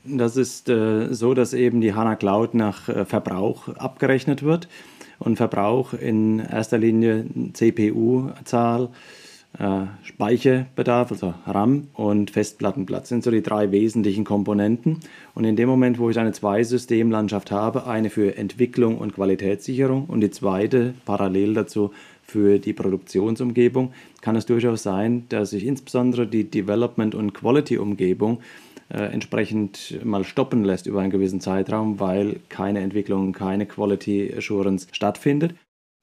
Das 0.03 0.37
ist 0.37 0.69
äh, 0.69 1.13
so, 1.13 1.33
dass 1.33 1.53
eben 1.53 1.81
die 1.81 1.93
HANA 1.93 2.15
Cloud 2.15 2.53
nach 2.53 2.87
äh, 2.87 3.05
Verbrauch 3.05 3.67
abgerechnet 3.69 4.43
wird. 4.43 4.67
Und 5.19 5.35
Verbrauch 5.35 5.93
in 5.93 6.39
erster 6.39 6.77
Linie 6.77 7.25
CPU-Zahl, 7.51 8.89
äh, 9.57 9.81
Speicherbedarf, 10.03 11.11
also 11.11 11.33
RAM 11.45 11.87
und 11.93 12.31
Festplattenplatz 12.31 13.09
sind 13.09 13.23
so 13.23 13.31
die 13.31 13.41
drei 13.41 13.71
wesentlichen 13.71 14.23
Komponenten. 14.23 14.99
Und 15.35 15.43
in 15.43 15.57
dem 15.57 15.67
Moment, 15.67 15.99
wo 15.99 16.09
ich 16.09 16.19
eine 16.19 16.31
Zwei-System-Landschaft 16.31 17.51
habe, 17.51 17.85
eine 17.85 18.09
für 18.09 18.37
Entwicklung 18.37 18.97
und 18.97 19.15
Qualitätssicherung 19.15 20.05
und 20.05 20.21
die 20.21 20.31
zweite 20.31 20.93
parallel 21.05 21.55
dazu 21.55 21.91
für 22.21 22.59
die 22.59 22.73
Produktionsumgebung, 22.73 23.91
kann 24.21 24.35
es 24.35 24.45
durchaus 24.45 24.83
sein, 24.83 25.25
dass 25.29 25.49
sich 25.49 25.65
insbesondere 25.65 26.27
die 26.27 26.43
Development- 26.43 27.15
und 27.15 27.33
Quality-Umgebung 27.33 28.39
äh, 28.89 28.97
entsprechend 28.97 30.03
mal 30.03 30.23
stoppen 30.23 30.63
lässt 30.63 30.87
über 30.87 31.01
einen 31.01 31.11
gewissen 31.11 31.41
Zeitraum, 31.41 31.99
weil 31.99 32.39
keine 32.49 32.79
Entwicklung, 32.79 33.33
keine 33.33 33.65
Quality 33.65 34.33
Assurance 34.35 34.87
stattfindet. 34.91 35.55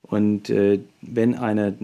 Und 0.02 0.50
äh, 0.50 0.80
wenn 1.02 1.34
eine 1.34 1.76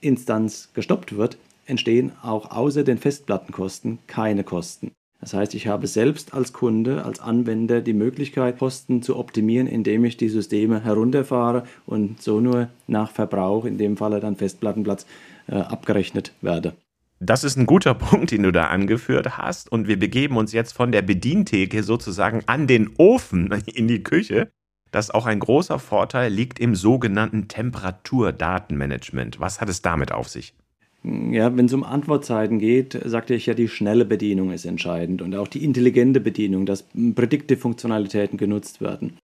Instanz 0.00 0.70
gestoppt 0.72 1.16
wird, 1.16 1.36
entstehen 1.66 2.12
auch 2.22 2.50
außer 2.50 2.84
den 2.84 2.98
Festplattenkosten 2.98 3.98
keine 4.06 4.44
Kosten. 4.44 4.92
Das 5.20 5.34
heißt, 5.34 5.54
ich 5.54 5.66
habe 5.66 5.86
selbst 5.86 6.32
als 6.32 6.52
Kunde, 6.52 7.04
als 7.04 7.20
Anwender 7.20 7.82
die 7.82 7.92
Möglichkeit, 7.92 8.58
Kosten 8.58 9.02
zu 9.02 9.16
optimieren, 9.16 9.66
indem 9.66 10.04
ich 10.04 10.16
die 10.16 10.30
Systeme 10.30 10.82
herunterfahre 10.82 11.64
und 11.84 12.22
so 12.22 12.40
nur 12.40 12.68
nach 12.86 13.10
Verbrauch, 13.10 13.66
in 13.66 13.76
dem 13.76 13.98
Falle 13.98 14.20
dann 14.20 14.36
Festplattenplatz, 14.36 15.06
äh, 15.46 15.56
abgerechnet 15.56 16.32
werde. 16.40 16.72
Das 17.20 17.44
ist 17.44 17.56
ein 17.56 17.66
guter 17.66 17.94
Punkt, 18.10 18.30
den 18.32 18.42
du 18.42 18.50
da 18.50 18.64
angeführt 18.66 19.38
hast. 19.38 19.70
Und 19.70 19.86
wir 19.86 19.98
begeben 19.98 20.36
uns 20.36 20.52
jetzt 20.52 20.72
von 20.72 20.90
der 20.90 21.02
Bedientheke 21.02 21.82
sozusagen 21.82 22.42
an 22.46 22.66
den 22.66 22.90
Ofen 22.96 23.52
in 23.66 23.86
die 23.86 24.02
Küche. 24.02 24.50
Das 24.90 25.10
auch 25.10 25.26
ein 25.26 25.38
großer 25.38 25.78
Vorteil 25.78 26.32
liegt 26.32 26.58
im 26.58 26.74
sogenannten 26.74 27.46
Temperaturdatenmanagement. 27.46 29.38
Was 29.38 29.60
hat 29.60 29.68
es 29.68 29.82
damit 29.82 30.10
auf 30.10 30.28
sich? 30.28 30.54
Ja, 31.02 31.56
wenn 31.56 31.66
es 31.66 31.72
um 31.72 31.84
Antwortzeiten 31.84 32.58
geht, 32.58 32.98
sagte 33.04 33.34
ich 33.34 33.46
ja, 33.46 33.54
die 33.54 33.68
schnelle 33.68 34.04
Bedienung 34.04 34.50
ist 34.50 34.66
entscheidend 34.66 35.22
und 35.22 35.34
auch 35.34 35.48
die 35.48 35.64
intelligente 35.64 36.20
Bedienung, 36.20 36.66
dass 36.66 36.84
Predictive-Funktionalitäten 36.92 38.36
genutzt 38.36 38.82
werden. 38.82 39.16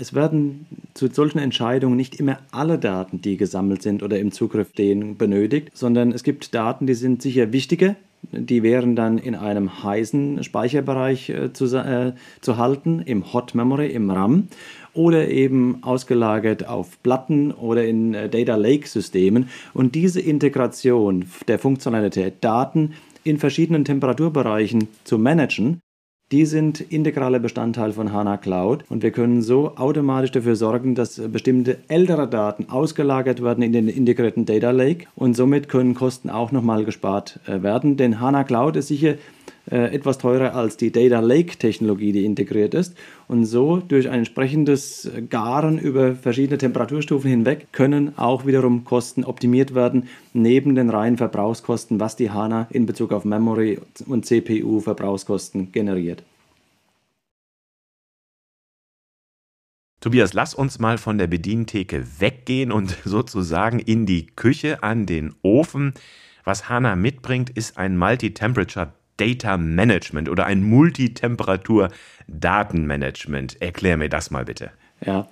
Es 0.00 0.14
werden 0.14 0.66
zu 0.94 1.08
solchen 1.08 1.38
Entscheidungen 1.38 1.94
nicht 1.94 2.18
immer 2.18 2.38
alle 2.52 2.78
Daten, 2.78 3.20
die 3.20 3.36
gesammelt 3.36 3.82
sind 3.82 4.02
oder 4.02 4.18
im 4.18 4.32
Zugriff 4.32 4.70
stehen, 4.70 5.18
benötigt, 5.18 5.72
sondern 5.74 6.12
es 6.12 6.22
gibt 6.22 6.54
Daten, 6.54 6.86
die 6.86 6.94
sind 6.94 7.20
sicher 7.20 7.52
wichtiger, 7.52 7.96
die 8.32 8.62
wären 8.62 8.96
dann 8.96 9.18
in 9.18 9.34
einem 9.34 9.82
heißen 9.82 10.42
Speicherbereich 10.42 11.28
äh, 11.28 11.52
zu, 11.52 11.66
äh, 11.76 12.14
zu 12.40 12.56
halten, 12.56 13.02
im 13.04 13.34
Hot 13.34 13.54
Memory, 13.54 13.88
im 13.88 14.10
RAM 14.10 14.48
oder 14.94 15.28
eben 15.28 15.82
ausgelagert 15.82 16.66
auf 16.66 17.02
Platten 17.02 17.52
oder 17.52 17.84
in 17.84 18.14
äh, 18.14 18.30
Data 18.30 18.56
Lake 18.56 18.88
Systemen. 18.88 19.50
Und 19.74 19.94
diese 19.94 20.20
Integration 20.20 21.26
der 21.46 21.58
Funktionalität 21.58 22.36
Daten 22.40 22.94
in 23.22 23.38
verschiedenen 23.38 23.84
Temperaturbereichen 23.84 24.88
zu 25.04 25.18
managen, 25.18 25.80
die 26.32 26.46
sind 26.46 26.80
integraler 26.80 27.40
Bestandteil 27.40 27.92
von 27.92 28.12
HANA 28.12 28.36
Cloud 28.36 28.84
und 28.88 29.02
wir 29.02 29.10
können 29.10 29.42
so 29.42 29.76
automatisch 29.76 30.30
dafür 30.30 30.54
sorgen, 30.54 30.94
dass 30.94 31.20
bestimmte 31.28 31.78
ältere 31.88 32.28
Daten 32.28 32.68
ausgelagert 32.68 33.42
werden 33.42 33.62
in 33.62 33.72
den 33.72 33.88
integrierten 33.88 34.46
Data 34.46 34.70
Lake 34.70 35.06
und 35.16 35.34
somit 35.34 35.68
können 35.68 35.94
Kosten 35.94 36.30
auch 36.30 36.52
nochmal 36.52 36.84
gespart 36.84 37.40
äh, 37.46 37.62
werden, 37.62 37.96
denn 37.96 38.20
HANA 38.20 38.44
Cloud 38.44 38.76
ist 38.76 38.88
sicher 38.88 39.14
äh, 39.70 39.94
etwas 39.94 40.18
teurer 40.18 40.54
als 40.54 40.76
die 40.76 40.92
Data 40.92 41.20
Lake 41.20 41.56
Technologie, 41.58 42.12
die 42.12 42.24
integriert 42.24 42.74
ist. 42.74 42.96
Und 43.28 43.44
so 43.44 43.78
durch 43.78 44.08
ein 44.08 44.20
entsprechendes 44.20 45.10
Garen 45.28 45.78
über 45.78 46.14
verschiedene 46.14 46.58
Temperaturstufen 46.58 47.30
hinweg 47.30 47.68
können 47.72 48.18
auch 48.18 48.46
wiederum 48.46 48.84
Kosten 48.84 49.24
optimiert 49.24 49.74
werden, 49.74 50.08
neben 50.32 50.74
den 50.74 50.90
reinen 50.90 51.16
Verbrauchskosten, 51.16 52.00
was 52.00 52.16
die 52.16 52.30
HANA 52.30 52.66
in 52.70 52.86
Bezug 52.86 53.12
auf 53.12 53.24
Memory 53.24 53.78
und 54.06 54.26
CPU 54.26 54.80
Verbrauchskosten 54.80 55.72
generiert. 55.72 56.22
Tobias, 60.00 60.32
lass 60.32 60.54
uns 60.54 60.78
mal 60.78 60.96
von 60.96 61.18
der 61.18 61.26
Bedientheke 61.26 62.06
weggehen 62.18 62.72
und 62.72 62.96
sozusagen 63.04 63.78
in 63.78 64.06
die 64.06 64.26
Küche 64.26 64.82
an 64.82 65.04
den 65.06 65.34
Ofen. 65.42 65.92
Was 66.44 66.70
HANA 66.70 66.96
mitbringt, 66.96 67.50
ist 67.50 67.76
ein 67.76 67.98
Multi-Temperature 67.98 68.94
Data 69.20 69.58
Management 69.58 70.28
oder 70.28 70.46
ein 70.46 70.62
Multitemperatur-Datenmanagement. 70.62 73.60
Erklär 73.60 73.96
mir 73.98 74.08
das 74.08 74.30
mal 74.30 74.46
bitte. 74.46 74.70
Ja, 75.04 75.28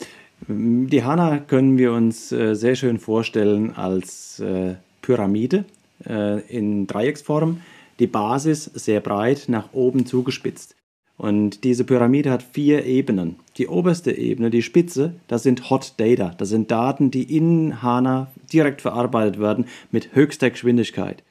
die 0.46 1.02
HANA 1.02 1.38
können 1.38 1.78
wir 1.78 1.92
uns 1.92 2.30
äh, 2.30 2.54
sehr 2.54 2.76
schön 2.76 2.98
vorstellen 2.98 3.74
als 3.74 4.40
äh, 4.40 4.74
Pyramide 5.02 5.64
äh, 6.06 6.40
in 6.42 6.86
Dreiecksform. 6.86 7.60
Die 7.98 8.06
Basis 8.06 8.64
sehr 8.64 9.00
breit 9.00 9.46
nach 9.48 9.72
oben 9.72 10.04
zugespitzt. 10.06 10.76
Und 11.16 11.64
diese 11.64 11.84
Pyramide 11.84 12.30
hat 12.30 12.44
vier 12.44 12.84
Ebenen. 12.84 13.36
Die 13.56 13.66
oberste 13.66 14.12
Ebene, 14.12 14.50
die 14.50 14.62
Spitze, 14.62 15.14
das 15.26 15.42
sind 15.42 15.68
Hot 15.68 15.94
Data. 15.96 16.32
Das 16.38 16.50
sind 16.50 16.70
Daten, 16.70 17.10
die 17.10 17.36
in 17.36 17.82
HANA 17.82 18.28
direkt 18.52 18.82
verarbeitet 18.82 19.40
werden 19.40 19.64
mit 19.90 20.14
höchster 20.14 20.50
Geschwindigkeit. 20.50 21.24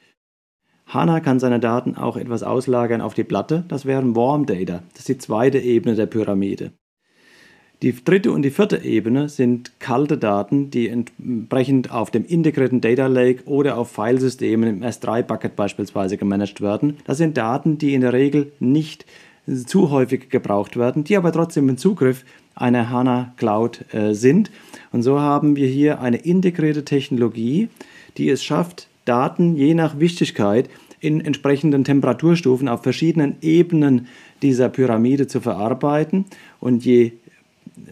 HANA 0.88 1.20
kann 1.20 1.38
seine 1.38 1.60
Daten 1.60 1.96
auch 1.96 2.16
etwas 2.16 2.42
auslagern 2.42 3.00
auf 3.00 3.14
die 3.14 3.24
Platte, 3.24 3.64
das 3.68 3.84
wären 3.84 4.16
Warm 4.16 4.46
Data, 4.46 4.82
das 4.92 5.00
ist 5.00 5.08
die 5.08 5.18
zweite 5.18 5.58
Ebene 5.58 5.94
der 5.94 6.06
Pyramide. 6.06 6.72
Die 7.82 7.94
dritte 7.94 8.32
und 8.32 8.42
die 8.42 8.50
vierte 8.50 8.82
Ebene 8.82 9.28
sind 9.28 9.78
kalte 9.78 10.18
Daten, 10.18 10.70
die 10.70 10.88
entsprechend 10.88 11.92
auf 11.92 12.10
dem 12.10 12.24
integrierten 12.24 12.80
Data 12.80 13.06
Lake 13.06 13.44
oder 13.44 13.78
auf 13.78 13.92
Filesystemen 13.92 14.68
im 14.68 14.82
S3-Bucket 14.82 15.54
beispielsweise 15.54 16.16
gemanagt 16.16 16.60
werden. 16.60 16.96
Das 17.04 17.18
sind 17.18 17.36
Daten, 17.36 17.78
die 17.78 17.94
in 17.94 18.00
der 18.00 18.12
Regel 18.12 18.50
nicht 18.58 19.06
zu 19.46 19.90
häufig 19.90 20.28
gebraucht 20.28 20.76
werden, 20.76 21.04
die 21.04 21.16
aber 21.16 21.30
trotzdem 21.30 21.68
im 21.68 21.76
Zugriff 21.76 22.24
einer 22.56 22.90
HANA 22.90 23.32
Cloud 23.36 23.84
äh, 23.92 24.12
sind. 24.12 24.50
Und 24.90 25.02
so 25.02 25.20
haben 25.20 25.54
wir 25.54 25.68
hier 25.68 26.00
eine 26.00 26.16
integrierte 26.16 26.84
Technologie, 26.84 27.68
die 28.16 28.28
es 28.28 28.42
schafft, 28.42 28.87
Daten 29.08 29.56
je 29.56 29.74
nach 29.74 29.98
Wichtigkeit 29.98 30.68
in 31.00 31.20
entsprechenden 31.20 31.84
Temperaturstufen 31.84 32.68
auf 32.68 32.82
verschiedenen 32.82 33.36
Ebenen 33.40 34.08
dieser 34.42 34.68
Pyramide 34.68 35.26
zu 35.26 35.40
verarbeiten. 35.40 36.24
Und 36.60 36.84
je 36.84 37.12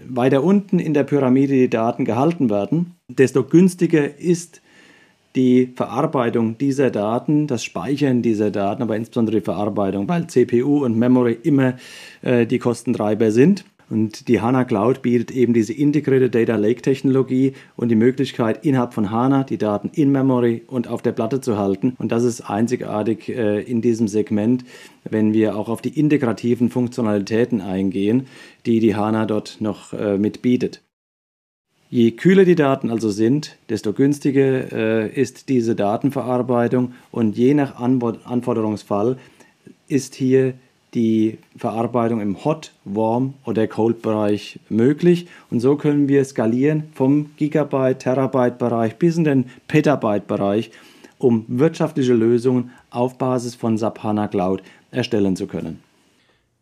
weiter 0.09 0.43
unten 0.43 0.79
in 0.79 0.95
der 0.95 1.05
Pyramide 1.05 1.55
die 1.55 1.71
Daten 1.71 2.05
gehalten 2.05 2.51
werden, 2.51 2.95
desto 3.09 3.45
günstiger 3.45 4.19
ist 4.19 4.61
die 5.37 5.73
Verarbeitung 5.77 6.57
dieser 6.59 6.91
Daten, 6.91 7.47
das 7.47 7.63
Speichern 7.63 8.23
dieser 8.23 8.51
Daten, 8.51 8.83
aber 8.83 8.97
insbesondere 8.97 9.37
die 9.37 9.45
Verarbeitung, 9.45 10.09
weil 10.09 10.27
CPU 10.27 10.85
und 10.85 10.99
Memory 10.99 11.39
immer 11.43 11.75
äh, 12.23 12.47
die 12.47 12.59
Kostentreiber 12.59 13.31
sind. 13.31 13.65
Und 13.89 14.27
die 14.27 14.41
HANA 14.41 14.65
Cloud 14.65 15.03
bietet 15.03 15.31
eben 15.31 15.55
diese 15.55 15.73
integrierte 15.73 16.29
Data 16.29 16.57
Lake 16.57 16.83
Technologie 16.83 17.53
und 17.77 17.89
die 17.89 17.95
Möglichkeit, 17.95 18.65
innerhalb 18.65 18.95
von 18.95 19.11
HANA 19.11 19.45
die 19.45 19.59
Daten 19.59 19.91
in 19.95 20.11
Memory 20.11 20.63
und 20.67 20.89
auf 20.89 21.03
der 21.03 21.13
Platte 21.13 21.41
zu 21.41 21.57
halten. 21.57 21.95
Und 21.99 22.11
das 22.11 22.25
ist 22.25 22.41
einzigartig 22.41 23.29
äh, 23.29 23.63
in 23.63 23.83
diesem 23.83 24.09
Segment, 24.09 24.65
wenn 25.05 25.33
wir 25.33 25.57
auch 25.57 25.69
auf 25.69 25.83
die 25.83 25.99
integrativen 25.99 26.69
Funktionalitäten 26.69 27.61
eingehen, 27.61 28.27
die 28.67 28.81
die 28.81 28.97
HANA 28.97 29.27
dort 29.27 29.61
noch 29.61 29.93
äh, 29.93 30.19
mit 30.19 30.43
bietet. 30.43 30.83
Je 31.89 32.11
kühler 32.11 32.45
die 32.45 32.57
Daten 32.57 32.91
also 32.91 33.11
sind, 33.11 33.57
desto 33.69 33.93
günstiger 33.93 34.73
äh, 34.73 35.09
ist 35.09 35.49
diese 35.49 35.77
Datenverarbeitung 35.77 36.95
und 37.13 37.37
je 37.37 37.55
nach 37.55 37.77
Anforderungsfall 37.77 39.19
ist 39.87 40.17
hier 40.17 40.55
die 40.97 41.39
Verarbeitung 41.59 42.23
im 42.23 42.43
Hot, 42.45 42.73
Warm 42.85 43.35
oder 43.45 43.67
Cold-Bereich 43.69 44.59
möglich. 44.71 45.29
Und 45.51 45.61
so 45.61 45.77
können 45.77 46.09
wir 46.09 46.25
skalieren 46.25 46.85
vom 46.95 47.31
Gigabyte, 47.37 47.99
Terabyte-Bereich 47.99 48.97
bis 48.97 49.19
in 49.19 49.25
den 49.25 49.45
Petabyte-Bereich, 49.69 50.71
um 51.19 51.45
wirtschaftliche 51.49 52.15
Lösungen 52.15 52.71
auf 52.89 53.19
Basis 53.19 53.55
von 53.55 53.77
SAP 53.77 54.03
HANA 54.03 54.29
Cloud 54.29 54.63
erstellen 54.91 55.37
zu 55.37 55.47
können. 55.47 55.83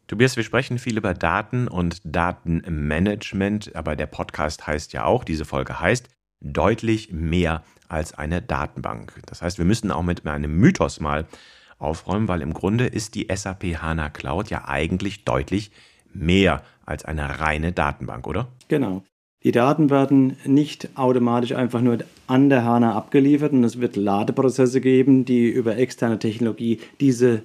Tobias, 0.08 0.36
wir 0.36 0.42
sprechen 0.42 0.78
viel 0.78 0.98
über 0.98 1.14
Daten 1.14 1.68
und 1.68 2.00
Datenmanagement, 2.04 3.74
aber 3.76 3.94
der 3.94 4.06
Podcast 4.06 4.66
heißt 4.66 4.92
ja 4.92 5.04
auch, 5.04 5.22
diese 5.22 5.44
Folge 5.44 5.78
heißt, 5.78 6.08
deutlich 6.40 7.12
mehr 7.12 7.62
als 7.88 8.12
eine 8.12 8.42
Datenbank. 8.42 9.20
Das 9.26 9.42
heißt, 9.42 9.58
wir 9.58 9.64
müssen 9.64 9.92
auch 9.92 10.02
mit 10.02 10.26
einem 10.26 10.56
Mythos 10.58 10.98
mal 10.98 11.24
aufräumen, 11.84 12.28
weil 12.28 12.42
im 12.42 12.54
Grunde 12.54 12.86
ist 12.86 13.14
die 13.14 13.28
SAP 13.32 13.80
HANA 13.80 14.10
Cloud 14.10 14.50
ja 14.50 14.66
eigentlich 14.66 15.24
deutlich 15.24 15.70
mehr 16.12 16.62
als 16.86 17.04
eine 17.04 17.40
reine 17.40 17.72
Datenbank, 17.72 18.26
oder? 18.26 18.48
Genau. 18.68 19.02
Die 19.44 19.52
Daten 19.52 19.90
werden 19.90 20.38
nicht 20.46 20.88
automatisch 20.94 21.52
einfach 21.52 21.82
nur 21.82 21.98
an 22.26 22.48
der 22.48 22.64
HANA 22.64 22.94
abgeliefert 22.94 23.52
und 23.52 23.62
es 23.62 23.78
wird 23.78 23.94
Ladeprozesse 23.94 24.80
geben, 24.80 25.26
die 25.26 25.48
über 25.48 25.76
externe 25.76 26.18
Technologie 26.18 26.80
diese 26.98 27.42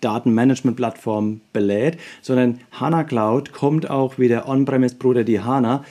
Datenmanagement-Plattform 0.00 1.40
belädt, 1.52 1.98
sondern 2.20 2.60
HANA 2.70 3.02
Cloud 3.02 3.52
kommt 3.52 3.90
auch 3.90 4.18
wie 4.18 4.28
der 4.28 4.48
On-Premise-Bruder 4.48 5.24
die 5.24 5.40
HANA 5.40 5.84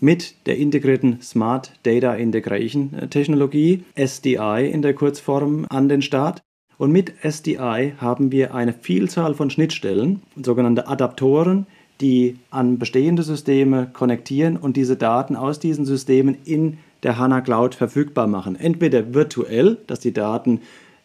mit 0.00 0.34
der 0.46 0.56
integrierten 0.56 1.22
Smart 1.22 1.70
Data 1.84 2.14
Integration 2.14 3.08
Technologie, 3.08 3.84
SDI 3.94 4.68
in 4.70 4.82
der 4.82 4.94
Kurzform, 4.94 5.66
an 5.70 5.88
den 5.88 6.02
Start. 6.02 6.42
Und 6.78 6.92
mit 6.92 7.12
SDI 7.22 7.94
haben 7.98 8.32
wir 8.32 8.54
eine 8.54 8.72
Vielzahl 8.72 9.34
von 9.34 9.50
Schnittstellen, 9.50 10.22
sogenannte 10.42 10.88
Adaptoren, 10.88 11.66
die 12.00 12.36
an 12.50 12.78
bestehende 12.78 13.22
Systeme 13.22 13.88
konnektieren 13.92 14.56
und 14.56 14.76
diese 14.76 14.96
Daten 14.96 15.36
aus 15.36 15.58
diesen 15.58 15.86
Systemen 15.86 16.36
in 16.44 16.78
der 17.02 17.18
HANA 17.18 17.40
Cloud 17.40 17.74
verfügbar 17.74 18.26
machen. 18.26 18.56
Entweder 18.56 19.14
virtuell, 19.14 19.78
dass 19.86 20.00
die 20.00 20.12
Daten 20.12 20.60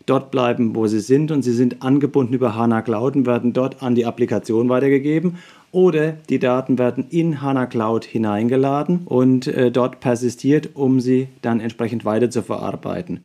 dort 0.06 0.32
bleiben, 0.32 0.76
wo 0.76 0.88
sie 0.88 1.00
sind 1.00 1.32
und 1.32 1.44
sie 1.44 1.54
sind 1.54 1.82
angebunden 1.82 2.34
über 2.34 2.56
HANA 2.56 2.82
Cloud 2.82 3.16
und 3.16 3.26
werden 3.26 3.54
dort 3.54 3.82
an 3.82 3.96
die 3.96 4.06
Applikation 4.06 4.68
weitergegeben 4.68 5.38
oder 5.72 6.14
die 6.30 6.40
Daten 6.40 6.78
werden 6.78 7.06
in 7.10 7.42
HANA 7.42 7.68
Cloud 7.68 8.04
hineingeladen 8.04 9.02
und 9.06 9.48
äh, 9.48 9.72
dort 9.72 10.00
persistiert, 10.02 10.72
um 10.74 11.00
sie 11.00 11.30
dann 11.42 11.62
entsprechend 11.62 12.04
weiter 12.04 12.30
zu 12.30 12.42
verarbeiten. 12.42 13.24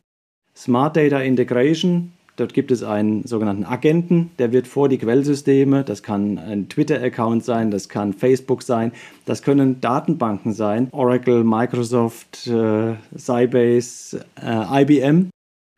Smart 0.55 0.95
Data 0.95 1.19
Integration, 1.19 2.13
dort 2.37 2.53
gibt 2.53 2.71
es 2.71 2.83
einen 2.83 3.25
sogenannten 3.25 3.65
Agenten, 3.65 4.31
der 4.39 4.53
wird 4.53 4.67
vor 4.67 4.87
die 4.87 4.97
Quellsysteme, 4.97 5.83
das 5.83 6.01
kann 6.01 6.37
ein 6.37 6.69
Twitter-Account 6.69 7.43
sein, 7.43 7.69
das 7.69 7.89
kann 7.89 8.13
Facebook 8.13 8.63
sein, 8.63 8.93
das 9.25 9.41
können 9.41 9.81
Datenbanken 9.81 10.53
sein, 10.53 10.87
Oracle, 10.91 11.43
Microsoft, 11.43 12.47
äh, 12.47 12.95
Sybase, 13.15 14.25
äh, 14.41 14.81
IBM 14.81 15.29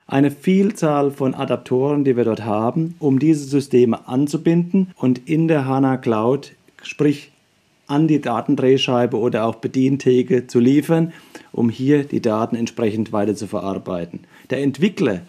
eine 0.06 0.32
Vielzahl 0.32 1.12
von 1.12 1.36
Adaptoren, 1.36 2.04
die 2.04 2.18
wir 2.18 2.26
dort 2.26 2.44
haben, 2.44 2.96
um 3.00 3.20
diese 3.20 3.46
Systeme 3.46 4.08
anzubinden 4.08 4.92
und 4.98 5.30
in 5.30 5.48
der 5.48 5.66
HANA 5.66 5.98
Cloud, 5.98 6.54
sprich 6.82 7.32
an 7.86 8.08
die 8.08 8.20
Datendrehscheibe 8.20 9.18
oder 9.18 9.46
auch 9.46 9.56
Bedientheke 9.56 10.48
zu 10.48 10.60
liefern, 10.60 11.14
um 11.52 11.70
hier 11.70 12.04
die 12.04 12.22
Daten 12.22 12.56
entsprechend 12.56 13.14
weiter 13.14 13.36
zu 13.36 13.48
verarbeiten. 13.48 14.22
Der 14.50 14.62
Entwickler 14.62 15.22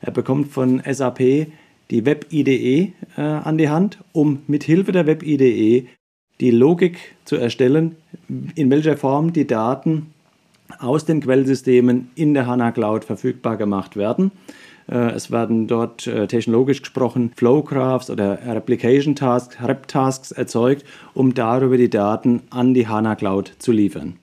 er 0.00 0.12
bekommt 0.12 0.48
von 0.48 0.82
SAP 0.90 1.46
die 1.90 2.06
Web-IDE 2.06 2.92
äh, 3.16 3.20
an 3.20 3.58
die 3.58 3.68
Hand, 3.68 3.98
um 4.12 4.42
mit 4.46 4.64
Hilfe 4.64 4.92
der 4.92 5.06
Web-IDE 5.06 5.86
die 6.40 6.50
Logik 6.50 6.98
zu 7.24 7.36
erstellen, 7.36 7.96
in 8.54 8.70
welcher 8.70 8.96
Form 8.96 9.32
die 9.32 9.46
Daten 9.46 10.06
aus 10.78 11.04
den 11.04 11.20
Quellsystemen 11.20 12.10
in 12.14 12.32
der 12.32 12.46
HANA 12.46 12.72
Cloud 12.72 13.04
verfügbar 13.04 13.56
gemacht 13.56 13.96
werden. 13.96 14.30
Äh, 14.88 15.12
es 15.12 15.30
werden 15.30 15.66
dort 15.66 16.06
äh, 16.06 16.26
technologisch 16.26 16.80
gesprochen 16.80 17.32
Flowgraphs 17.36 18.10
oder 18.10 18.38
Replication 18.46 19.14
Tasks, 19.16 19.56
Rep-Tasks 19.62 20.32
erzeugt, 20.32 20.84
um 21.14 21.34
darüber 21.34 21.76
die 21.76 21.90
Daten 21.90 22.42
an 22.50 22.72
die 22.72 22.88
HANA 22.88 23.16
Cloud 23.16 23.52
zu 23.58 23.72
liefern. 23.72 24.18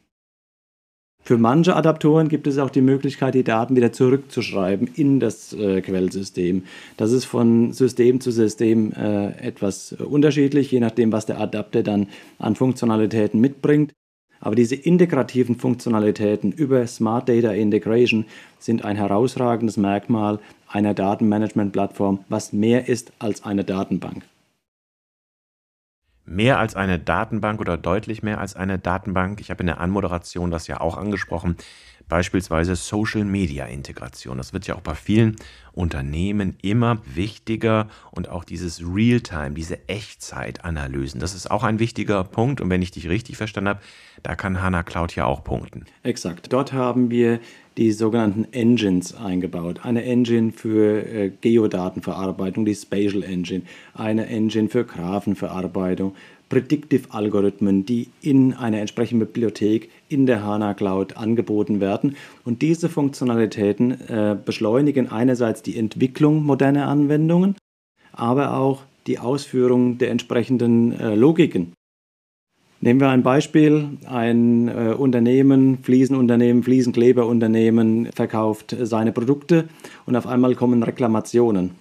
Für 1.28 1.38
manche 1.38 1.76
Adaptoren 1.76 2.30
gibt 2.30 2.48
es 2.48 2.58
auch 2.58 2.70
die 2.70 2.80
Möglichkeit, 2.80 3.34
die 3.34 3.44
Daten 3.44 3.76
wieder 3.76 3.92
zurückzuschreiben 3.92 4.88
in 4.96 5.20
das 5.20 5.52
äh, 5.52 5.82
Quellsystem. 5.82 6.64
Das 6.96 7.12
ist 7.12 7.26
von 7.26 7.74
System 7.74 8.22
zu 8.22 8.32
System 8.32 8.94
äh, 8.94 9.32
etwas 9.46 9.92
unterschiedlich, 9.92 10.72
je 10.72 10.80
nachdem, 10.80 11.12
was 11.12 11.26
der 11.26 11.42
Adapter 11.42 11.84
dann 11.84 12.08
an 12.40 12.56
Funktionalitäten 12.56 13.42
mitbringt. 13.42 13.92
Aber 14.40 14.56
diese 14.56 14.76
integrativen 14.76 15.58
Funktionalitäten 15.58 16.54
über 16.54 16.88
Smart 16.88 17.28
Data 17.28 17.52
Integration 17.52 18.24
sind 18.58 18.86
ein 18.86 18.96
herausragendes 18.96 19.76
Merkmal 19.76 20.40
einer 20.70 20.94
Datenmanagement-Plattform, 20.94 22.24
was 22.30 22.54
mehr 22.54 22.88
ist 22.88 23.12
als 23.20 23.44
eine 23.44 23.66
Datenbank. 23.66 24.24
Mehr 26.30 26.60
als 26.60 26.76
eine 26.76 27.00
Datenbank 27.00 27.62
oder 27.62 27.78
deutlich 27.78 28.22
mehr 28.22 28.40
als 28.40 28.56
eine 28.56 28.78
Datenbank. 28.78 29.40
Ich 29.40 29.50
habe 29.50 29.62
in 29.62 29.68
der 29.68 29.80
Anmoderation 29.80 30.52
das 30.52 30.68
ja 30.68 30.82
auch 30.82 30.98
angesprochen 30.98 31.56
beispielsweise 32.10 32.76
Social-Media-Integration. 32.76 34.38
Das 34.38 34.54
wird 34.54 34.68
ja 34.68 34.76
auch 34.76 34.82
bei 34.82 34.96
vielen 34.96 35.38
Unternehmen 35.78 36.56
immer 36.62 37.00
wichtiger 37.06 37.88
und 38.12 38.30
auch 38.30 38.44
dieses 38.44 38.82
Realtime, 38.82 39.52
diese 39.52 39.88
Echtzeit-Analysen, 39.88 41.20
das 41.20 41.36
ist 41.36 41.52
auch 41.52 41.64
ein 41.64 41.80
wichtiger 41.80 42.24
Punkt 42.24 42.62
und 42.62 42.70
wenn 42.70 42.82
ich 42.82 42.92
dich 42.92 43.08
richtig 43.08 43.38
verstanden 43.38 43.70
habe, 43.70 43.80
da 44.24 44.36
kann 44.36 44.62
HANA 44.62 44.84
Cloud 44.84 45.16
ja 45.16 45.26
auch 45.26 45.44
punkten. 45.44 45.86
Exakt. 46.04 46.52
Dort 46.52 46.74
haben 46.74 47.12
wir 47.12 47.40
die 47.78 47.92
sogenannten 47.92 48.48
Engines 48.52 49.16
eingebaut. 49.16 49.82
Eine 49.84 50.04
Engine 50.04 50.52
für 50.52 51.06
äh, 51.06 51.32
Geodatenverarbeitung, 51.42 52.66
die 52.66 52.74
Spatial 52.74 53.22
Engine, 53.24 53.62
eine 53.94 54.26
Engine 54.26 54.70
für 54.70 54.84
Graphenverarbeitung, 54.84 56.16
Predictive-Algorithmen, 56.50 57.86
die 57.86 58.08
in 58.22 58.54
einer 58.54 58.80
entsprechenden 58.80 59.28
Bibliothek 59.28 59.90
in 60.10 60.26
der 60.26 60.44
HANA 60.44 60.74
Cloud 60.74 61.18
angeboten 61.18 61.82
werden. 61.82 62.16
Und 62.46 62.62
diese 62.62 62.90
Funktionalitäten 62.90 63.92
äh, 64.10 64.38
beschleunigen 64.44 65.12
einerseits 65.12 65.62
die 65.68 65.78
Entwicklung 65.78 66.44
moderner 66.44 66.88
Anwendungen, 66.88 67.56
aber 68.14 68.58
auch 68.58 68.84
die 69.06 69.20
Ausführung 69.20 69.98
der 69.98 70.12
entsprechenden 70.12 71.00
äh, 71.00 71.16
Logiken. 71.16 71.74
Nehmen 72.80 73.00
wir 73.00 73.10
ein 73.10 73.24
Beispiel. 73.24 73.90
Ein 74.08 74.68
äh, 74.68 74.94
Unternehmen, 74.98 75.80
Fliesenunternehmen, 75.82 76.64
Fliesenkleberunternehmen 76.64 78.10
verkauft 78.14 78.76
seine 78.80 79.12
Produkte 79.12 79.68
und 80.06 80.16
auf 80.16 80.28
einmal 80.28 80.56
kommen 80.56 80.84
Reklamationen. 80.84 81.72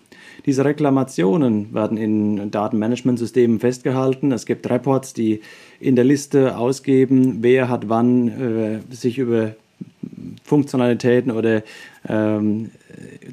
Diese 0.47 0.65
Reklamationen 0.65 1.75
werden 1.75 1.99
in 1.99 2.51
Datenmanagementsystemen 2.51 3.59
festgehalten. 3.59 4.33
Es 4.33 4.47
gibt 4.47 4.69
Reports, 4.71 5.13
die 5.13 5.41
in 5.81 5.97
der 5.97 6.05
Liste 6.05 6.57
ausgeben, 6.57 7.39
wer 7.41 7.69
hat 7.69 7.89
wann 7.89 8.29
äh, 8.29 8.95
sich 8.95 9.19
über 9.19 9.55
Funktionalitäten 10.45 11.33
oder 11.33 11.63
ähm, 12.09 12.71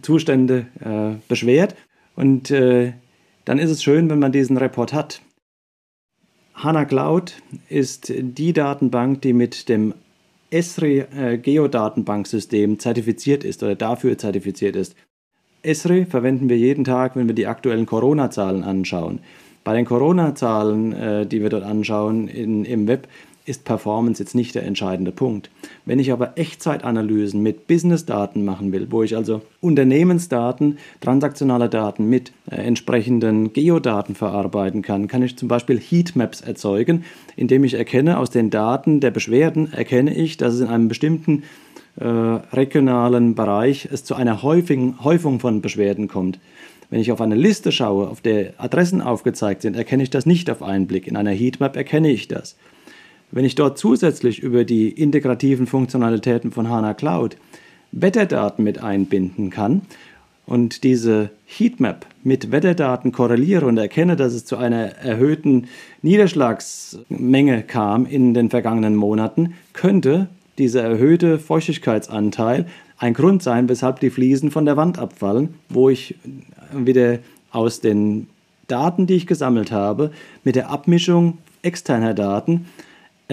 Zustände 0.01 0.67
äh, 0.79 1.15
beschwert. 1.27 1.75
Und 2.15 2.51
äh, 2.51 2.93
dann 3.45 3.59
ist 3.59 3.69
es 3.69 3.83
schön, 3.83 4.09
wenn 4.09 4.19
man 4.19 4.31
diesen 4.31 4.57
Report 4.57 4.93
hat. 4.93 5.21
HANA 6.55 6.85
Cloud 6.85 7.33
ist 7.69 8.13
die 8.15 8.53
Datenbank, 8.53 9.21
die 9.21 9.33
mit 9.33 9.69
dem 9.69 9.93
Esri 10.51 10.99
äh, 10.99 11.37
Geodatenbanksystem 11.37 12.77
zertifiziert 12.77 13.43
ist 13.43 13.63
oder 13.63 13.75
dafür 13.75 14.17
zertifiziert 14.17 14.75
ist. 14.75 14.95
Esri 15.63 16.05
verwenden 16.05 16.49
wir 16.49 16.57
jeden 16.57 16.83
Tag, 16.83 17.15
wenn 17.15 17.27
wir 17.27 17.35
die 17.35 17.47
aktuellen 17.47 17.85
Corona-Zahlen 17.85 18.63
anschauen. 18.63 19.19
Bei 19.63 19.73
den 19.73 19.85
Corona-Zahlen, 19.85 20.93
äh, 20.93 21.25
die 21.25 21.41
wir 21.41 21.49
dort 21.49 21.63
anschauen 21.63 22.27
in, 22.27 22.65
im 22.65 22.87
Web, 22.87 23.07
ist 23.45 23.65
Performance 23.65 24.21
jetzt 24.21 24.35
nicht 24.35 24.55
der 24.55 24.63
entscheidende 24.63 25.11
Punkt. 25.11 25.49
Wenn 25.85 25.99
ich 25.99 26.11
aber 26.11 26.37
Echtzeitanalysen 26.37 27.41
mit 27.41 27.67
Business-Daten 27.67 28.45
machen 28.45 28.71
will, 28.71 28.87
wo 28.89 29.03
ich 29.03 29.15
also 29.15 29.41
Unternehmensdaten, 29.59 30.77
transaktionale 31.01 31.69
Daten 31.69 32.09
mit 32.09 32.31
äh, 32.49 32.55
entsprechenden 32.55 33.51
Geodaten 33.53 34.15
verarbeiten 34.15 34.81
kann, 34.81 35.07
kann 35.07 35.23
ich 35.23 35.37
zum 35.37 35.47
Beispiel 35.47 35.79
Heatmaps 35.79 36.41
erzeugen, 36.41 37.03
indem 37.35 37.63
ich 37.63 37.73
erkenne, 37.73 38.17
aus 38.17 38.29
den 38.29 38.49
Daten 38.49 38.99
der 38.99 39.11
Beschwerden 39.11 39.71
erkenne 39.73 40.13
ich, 40.15 40.37
dass 40.37 40.53
es 40.53 40.61
in 40.61 40.67
einem 40.67 40.87
bestimmten 40.87 41.43
äh, 41.95 42.05
regionalen 42.05 43.35
Bereich 43.35 43.87
es 43.91 44.03
zu 44.03 44.15
einer 44.15 44.41
Häufung, 44.41 45.03
Häufung 45.03 45.39
von 45.39 45.61
Beschwerden 45.61 46.07
kommt. 46.07 46.39
Wenn 46.89 46.99
ich 46.99 47.11
auf 47.11 47.21
eine 47.21 47.35
Liste 47.35 47.71
schaue, 47.71 48.07
auf 48.07 48.21
der 48.21 48.53
Adressen 48.57 49.01
aufgezeigt 49.01 49.63
sind, 49.63 49.75
erkenne 49.75 50.03
ich 50.03 50.11
das 50.11 50.25
nicht 50.25 50.49
auf 50.49 50.61
einen 50.61 50.87
Blick. 50.87 51.07
In 51.07 51.17
einer 51.17 51.31
Heatmap 51.31 51.75
erkenne 51.75 52.11
ich 52.11 52.27
das. 52.27 52.55
Wenn 53.33 53.45
ich 53.45 53.55
dort 53.55 53.79
zusätzlich 53.79 54.43
über 54.43 54.63
die 54.63 54.89
integrativen 54.89 55.65
Funktionalitäten 55.65 56.51
von 56.51 56.69
HANA 56.69 56.93
Cloud 56.93 57.35
Wetterdaten 57.91 58.63
mit 58.63 58.83
einbinden 58.83 59.49
kann 59.49 59.81
und 60.45 60.83
diese 60.83 61.31
Heatmap 61.47 62.05
mit 62.23 62.51
Wetterdaten 62.51 63.11
korreliere 63.11 63.65
und 63.65 63.79
erkenne, 63.79 64.15
dass 64.15 64.33
es 64.33 64.45
zu 64.45 64.57
einer 64.57 64.97
erhöhten 64.97 65.65
Niederschlagsmenge 66.03 67.63
kam 67.63 68.05
in 68.05 68.35
den 68.35 68.51
vergangenen 68.51 68.95
Monaten, 68.95 69.55
könnte 69.73 70.27
dieser 70.59 70.83
erhöhte 70.83 71.39
Feuchtigkeitsanteil 71.39 72.67
ein 72.99 73.15
Grund 73.15 73.41
sein, 73.41 73.67
weshalb 73.67 73.99
die 73.99 74.11
Fliesen 74.11 74.51
von 74.51 74.65
der 74.65 74.77
Wand 74.77 74.99
abfallen, 74.99 75.55
wo 75.69 75.89
ich 75.89 76.15
wieder 76.71 77.17
aus 77.49 77.79
den 77.79 78.27
Daten, 78.67 79.07
die 79.07 79.15
ich 79.15 79.25
gesammelt 79.25 79.71
habe, 79.71 80.11
mit 80.43 80.55
der 80.55 80.69
Abmischung 80.69 81.39
externer 81.63 82.13
Daten 82.13 82.67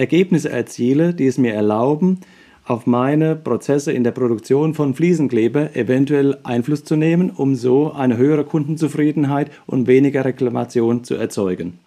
Ergebnisse 0.01 0.49
erziele, 0.49 1.13
die 1.13 1.27
es 1.27 1.37
mir 1.37 1.53
erlauben, 1.53 2.21
auf 2.65 2.87
meine 2.87 3.35
Prozesse 3.35 3.91
in 3.91 4.03
der 4.03 4.11
Produktion 4.11 4.73
von 4.73 4.95
Fliesenkleber 4.95 5.75
eventuell 5.75 6.39
Einfluss 6.43 6.83
zu 6.83 6.95
nehmen, 6.95 7.29
um 7.29 7.53
so 7.55 7.93
eine 7.93 8.17
höhere 8.17 8.43
Kundenzufriedenheit 8.43 9.51
und 9.67 9.85
weniger 9.85 10.25
Reklamation 10.25 11.03
zu 11.03 11.13
erzeugen. 11.15 11.79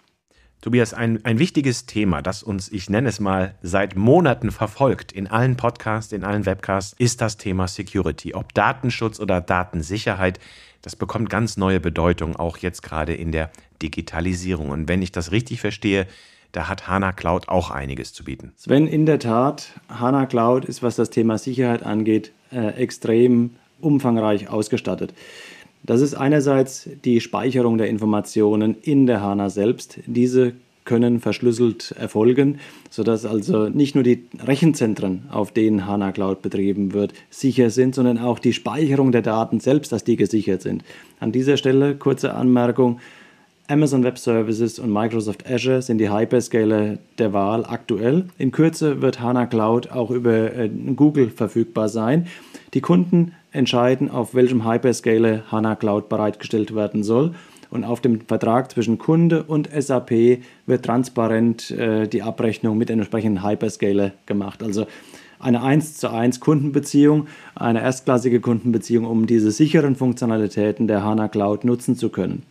Tobias, 0.61 0.93
ein, 0.93 1.23
ein 1.25 1.39
wichtiges 1.39 1.85
Thema, 1.85 2.21
das 2.21 2.41
uns, 2.41 2.71
ich 2.71 2.89
nenne 2.89 3.09
es 3.09 3.19
mal, 3.19 3.55
seit 3.61 3.97
Monaten 3.97 4.49
verfolgt, 4.49 5.11
in 5.11 5.27
allen 5.27 5.57
Podcasts, 5.57 6.13
in 6.13 6.23
allen 6.23 6.45
Webcasts, 6.45 6.95
ist 6.97 7.19
das 7.19 7.35
Thema 7.35 7.67
Security. 7.67 8.33
Ob 8.33 8.53
Datenschutz 8.53 9.19
oder 9.19 9.41
Datensicherheit, 9.41 10.39
das 10.81 10.95
bekommt 10.95 11.29
ganz 11.29 11.57
neue 11.57 11.81
Bedeutung, 11.81 12.37
auch 12.37 12.57
jetzt 12.57 12.81
gerade 12.81 13.13
in 13.13 13.33
der 13.33 13.51
Digitalisierung. 13.81 14.69
Und 14.69 14.87
wenn 14.87 15.01
ich 15.01 15.11
das 15.11 15.31
richtig 15.31 15.59
verstehe, 15.59 16.07
da 16.55 16.69
hat 16.69 16.87
HANA 16.87 17.11
Cloud 17.11 17.49
auch 17.49 17.69
einiges 17.69 18.13
zu 18.13 18.23
bieten. 18.23 18.53
Sven, 18.55 18.87
in 18.87 19.05
der 19.05 19.19
Tat, 19.19 19.69
HANA 19.89 20.25
Cloud 20.25 20.65
ist, 20.65 20.81
was 20.81 20.95
das 20.95 21.09
Thema 21.09 21.37
Sicherheit 21.37 21.83
angeht, 21.83 22.31
äh, 22.51 22.69
extrem 22.75 23.51
umfangreich 23.81 24.49
ausgestattet. 24.49 25.13
Das 25.83 26.01
ist 26.01 26.15
einerseits 26.15 26.89
die 27.03 27.21
Speicherung 27.21 27.77
der 27.77 27.89
Informationen 27.89 28.75
in 28.81 29.05
der 29.05 29.21
HANA 29.21 29.49
selbst. 29.49 29.99
Diese 30.07 30.53
können 30.85 31.19
verschlüsselt 31.19 31.91
erfolgen, 31.99 32.59
sodass 32.89 33.25
also 33.25 33.69
nicht 33.69 33.95
nur 33.95 34.03
die 34.03 34.25
Rechenzentren, 34.39 35.23
auf 35.31 35.51
denen 35.51 35.85
HANA 35.85 36.11
Cloud 36.11 36.41
betrieben 36.41 36.93
wird, 36.93 37.13
sicher 37.29 37.69
sind, 37.69 37.95
sondern 37.95 38.17
auch 38.17 38.39
die 38.39 38.53
Speicherung 38.53 39.11
der 39.11 39.23
Daten 39.23 39.59
selbst, 39.59 39.91
dass 39.91 40.03
die 40.03 40.15
gesichert 40.15 40.61
sind. 40.61 40.83
An 41.19 41.31
dieser 41.31 41.57
Stelle 41.57 41.95
kurze 41.95 42.33
Anmerkung. 42.33 42.99
Amazon 43.67 44.03
Web 44.03 44.19
Services 44.19 44.77
und 44.77 44.93
Microsoft 44.93 45.49
Azure 45.49 45.81
sind 45.81 45.97
die 45.97 46.11
Hyperscaler 46.11 46.99
der 47.17 47.33
Wahl 47.33 47.65
aktuell. 47.65 48.25
In 48.37 48.51
Kürze 48.51 49.01
wird 49.01 49.19
HANA 49.19 49.47
Cloud 49.47 49.91
auch 49.91 50.11
über 50.11 50.53
äh, 50.55 50.69
Google 50.69 51.31
verfügbar 51.31 51.89
sein. 51.89 52.27
Die 52.75 52.81
Kunden 52.81 53.33
entscheiden, 53.51 54.11
auf 54.11 54.35
welchem 54.35 54.69
Hyperscaler 54.69 55.51
HANA 55.51 55.75
Cloud 55.75 56.09
bereitgestellt 56.09 56.75
werden 56.75 57.03
soll. 57.03 57.33
Und 57.71 57.85
auf 57.85 58.01
dem 58.01 58.21
Vertrag 58.21 58.71
zwischen 58.71 58.99
Kunde 58.99 59.41
und 59.41 59.67
SAP 59.75 60.11
wird 60.67 60.85
transparent 60.85 61.71
äh, 61.71 62.07
die 62.07 62.21
Abrechnung 62.21 62.77
mit 62.77 62.89
den 62.89 62.99
entsprechenden 62.99 63.43
Hyperscaler 63.43 64.11
gemacht. 64.27 64.61
Also 64.61 64.85
eine 65.39 65.63
1 65.63 65.97
zu 65.97 66.11
1 66.11 66.39
Kundenbeziehung, 66.39 67.27
eine 67.55 67.81
erstklassige 67.81 68.41
Kundenbeziehung, 68.41 69.05
um 69.05 69.25
diese 69.25 69.49
sicheren 69.49 69.95
Funktionalitäten 69.95 70.87
der 70.87 71.03
HANA 71.03 71.29
Cloud 71.29 71.65
nutzen 71.65 71.95
zu 71.95 72.09
können. 72.09 72.43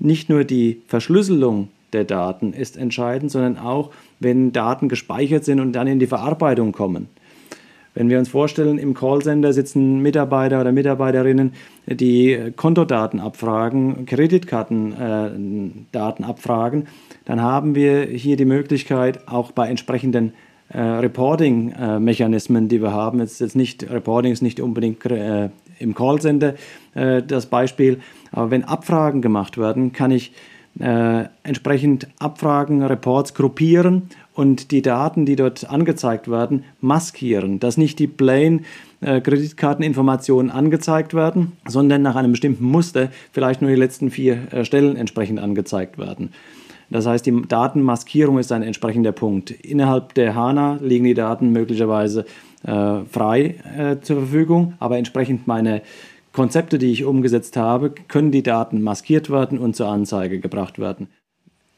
Nicht 0.00 0.28
nur 0.28 0.44
die 0.44 0.82
Verschlüsselung 0.88 1.68
der 1.92 2.04
Daten 2.04 2.52
ist 2.52 2.76
entscheidend, 2.76 3.30
sondern 3.30 3.58
auch, 3.58 3.90
wenn 4.18 4.50
Daten 4.52 4.88
gespeichert 4.88 5.44
sind 5.44 5.60
und 5.60 5.70
dann 5.72 5.86
in 5.86 6.00
die 6.00 6.06
Verarbeitung 6.06 6.72
kommen. 6.72 7.08
Wenn 7.94 8.08
wir 8.08 8.18
uns 8.18 8.28
vorstellen, 8.28 8.78
im 8.78 8.94
Callcenter 8.94 9.52
sitzen 9.52 10.00
Mitarbeiter 10.00 10.60
oder 10.60 10.72
Mitarbeiterinnen, 10.72 11.52
die 11.86 12.52
Kontodaten 12.56 13.20
abfragen, 13.20 14.06
Kreditkartendaten 14.06 16.24
abfragen, 16.24 16.86
dann 17.24 17.42
haben 17.42 17.74
wir 17.74 18.04
hier 18.04 18.36
die 18.36 18.44
Möglichkeit, 18.44 19.26
auch 19.28 19.50
bei 19.52 19.68
entsprechenden 19.68 20.32
äh, 20.68 20.80
Reporting-Mechanismen, 20.80 22.68
die 22.68 22.80
wir 22.80 22.92
haben, 22.92 23.18
jetzt, 23.18 23.40
jetzt 23.40 23.56
nicht, 23.56 23.90
Reporting 23.90 24.32
ist 24.32 24.42
nicht 24.42 24.60
unbedingt 24.60 25.04
äh, 25.06 25.48
im 25.80 25.94
Callcenter 25.94 26.54
äh, 26.94 27.22
das 27.24 27.46
Beispiel, 27.46 28.00
aber 28.32 28.50
wenn 28.50 28.64
Abfragen 28.64 29.22
gemacht 29.22 29.58
werden, 29.58 29.92
kann 29.92 30.10
ich 30.10 30.32
äh, 30.78 31.24
entsprechend 31.42 32.08
Abfragen, 32.18 32.82
Reports 32.82 33.34
gruppieren 33.34 34.02
und 34.34 34.70
die 34.70 34.82
Daten, 34.82 35.26
die 35.26 35.36
dort 35.36 35.68
angezeigt 35.68 36.30
werden, 36.30 36.64
maskieren, 36.80 37.58
dass 37.58 37.76
nicht 37.76 37.98
die 37.98 38.06
plain 38.06 38.64
äh, 39.00 39.20
Kreditkarteninformationen 39.20 40.50
angezeigt 40.50 41.12
werden, 41.12 41.52
sondern 41.66 42.02
nach 42.02 42.16
einem 42.16 42.30
bestimmten 42.30 42.64
Muster 42.64 43.08
vielleicht 43.32 43.62
nur 43.62 43.70
die 43.70 43.76
letzten 43.76 44.10
vier 44.10 44.52
äh, 44.52 44.64
Stellen 44.64 44.96
entsprechend 44.96 45.40
angezeigt 45.40 45.98
werden. 45.98 46.32
Das 46.90 47.06
heißt, 47.06 47.24
die 47.24 47.42
Datenmaskierung 47.46 48.38
ist 48.38 48.50
ein 48.50 48.62
entsprechender 48.62 49.12
Punkt. 49.12 49.50
Innerhalb 49.50 50.14
der 50.14 50.34
HANA 50.34 50.78
liegen 50.82 51.04
die 51.04 51.14
Daten 51.14 51.52
möglicherweise 51.52 52.24
äh, 52.64 53.04
frei 53.10 53.56
äh, 53.76 54.00
zur 54.00 54.18
Verfügung, 54.18 54.74
aber 54.80 54.98
entsprechend 54.98 55.46
meine 55.46 55.82
Konzepte, 56.40 56.78
die 56.78 56.90
ich 56.90 57.04
umgesetzt 57.04 57.58
habe, 57.58 57.90
können 57.90 58.30
die 58.30 58.42
Daten 58.42 58.80
maskiert 58.80 59.28
werden 59.28 59.58
und 59.58 59.76
zur 59.76 59.88
Anzeige 59.88 60.40
gebracht 60.40 60.78
werden. 60.78 61.08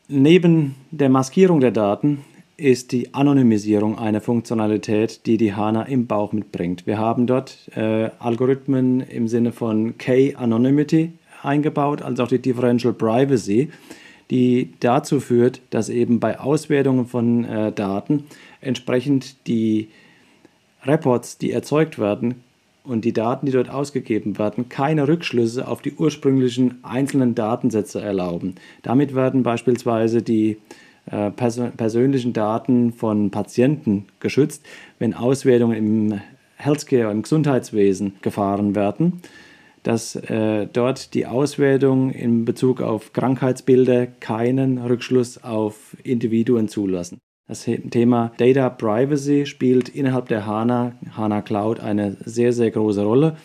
Neben 0.06 0.76
der 0.92 1.08
Maskierung 1.08 1.58
der 1.58 1.72
Daten 1.72 2.24
ist 2.56 2.92
die 2.92 3.12
Anonymisierung 3.12 3.98
eine 3.98 4.20
Funktionalität, 4.20 5.26
die 5.26 5.36
die 5.36 5.52
HANA 5.52 5.82
im 5.86 6.06
Bauch 6.06 6.32
mitbringt. 6.32 6.86
Wir 6.86 6.96
haben 6.96 7.26
dort 7.26 7.70
äh, 7.74 8.10
Algorithmen 8.20 9.00
im 9.00 9.26
Sinne 9.26 9.50
von 9.50 9.98
K-Anonymity 9.98 11.10
eingebaut, 11.42 12.00
also 12.00 12.22
auch 12.22 12.28
die 12.28 12.38
Differential 12.38 12.92
Privacy, 12.92 13.68
die 14.30 14.74
dazu 14.78 15.18
führt, 15.18 15.60
dass 15.70 15.88
eben 15.88 16.20
bei 16.20 16.38
Auswertungen 16.38 17.06
von 17.06 17.44
äh, 17.44 17.72
Daten 17.72 18.26
entsprechend 18.60 19.48
die 19.48 19.88
Reports, 20.84 21.38
die 21.38 21.50
erzeugt 21.50 21.98
werden, 21.98 22.44
und 22.84 23.04
die 23.04 23.12
Daten, 23.12 23.46
die 23.46 23.52
dort 23.52 23.70
ausgegeben 23.70 24.38
werden, 24.38 24.68
keine 24.68 25.06
Rückschlüsse 25.06 25.68
auf 25.68 25.82
die 25.82 25.94
ursprünglichen 25.94 26.82
einzelnen 26.82 27.34
Datensätze 27.34 28.00
erlauben. 28.00 28.56
Damit 28.82 29.14
werden 29.14 29.42
beispielsweise 29.42 30.22
die 30.22 30.58
äh, 31.06 31.30
persönlichen 31.30 32.32
Daten 32.32 32.92
von 32.92 33.30
Patienten 33.30 34.06
geschützt, 34.20 34.64
wenn 34.98 35.14
Auswertungen 35.14 35.76
im 35.76 36.20
Healthcare, 36.56 37.10
im 37.10 37.22
Gesundheitswesen 37.22 38.14
gefahren 38.22 38.74
werden, 38.74 39.20
dass 39.82 40.14
äh, 40.14 40.68
dort 40.72 41.14
die 41.14 41.26
Auswertung 41.26 42.10
in 42.10 42.44
Bezug 42.44 42.80
auf 42.80 43.12
Krankheitsbilder 43.12 44.06
keinen 44.06 44.78
Rückschluss 44.78 45.42
auf 45.42 45.96
Individuen 46.04 46.68
zulassen. 46.68 47.18
Das 47.48 47.68
Thema 47.90 48.32
Data 48.36 48.70
Privacy 48.70 49.46
spielt 49.46 49.88
innerhalb 49.88 50.28
der 50.28 50.46
HANA, 50.46 50.92
HANA 51.16 51.42
Cloud 51.42 51.80
eine 51.80 52.16
sehr, 52.24 52.52
sehr 52.52 52.70
große 52.70 53.02
Rolle 53.02 53.36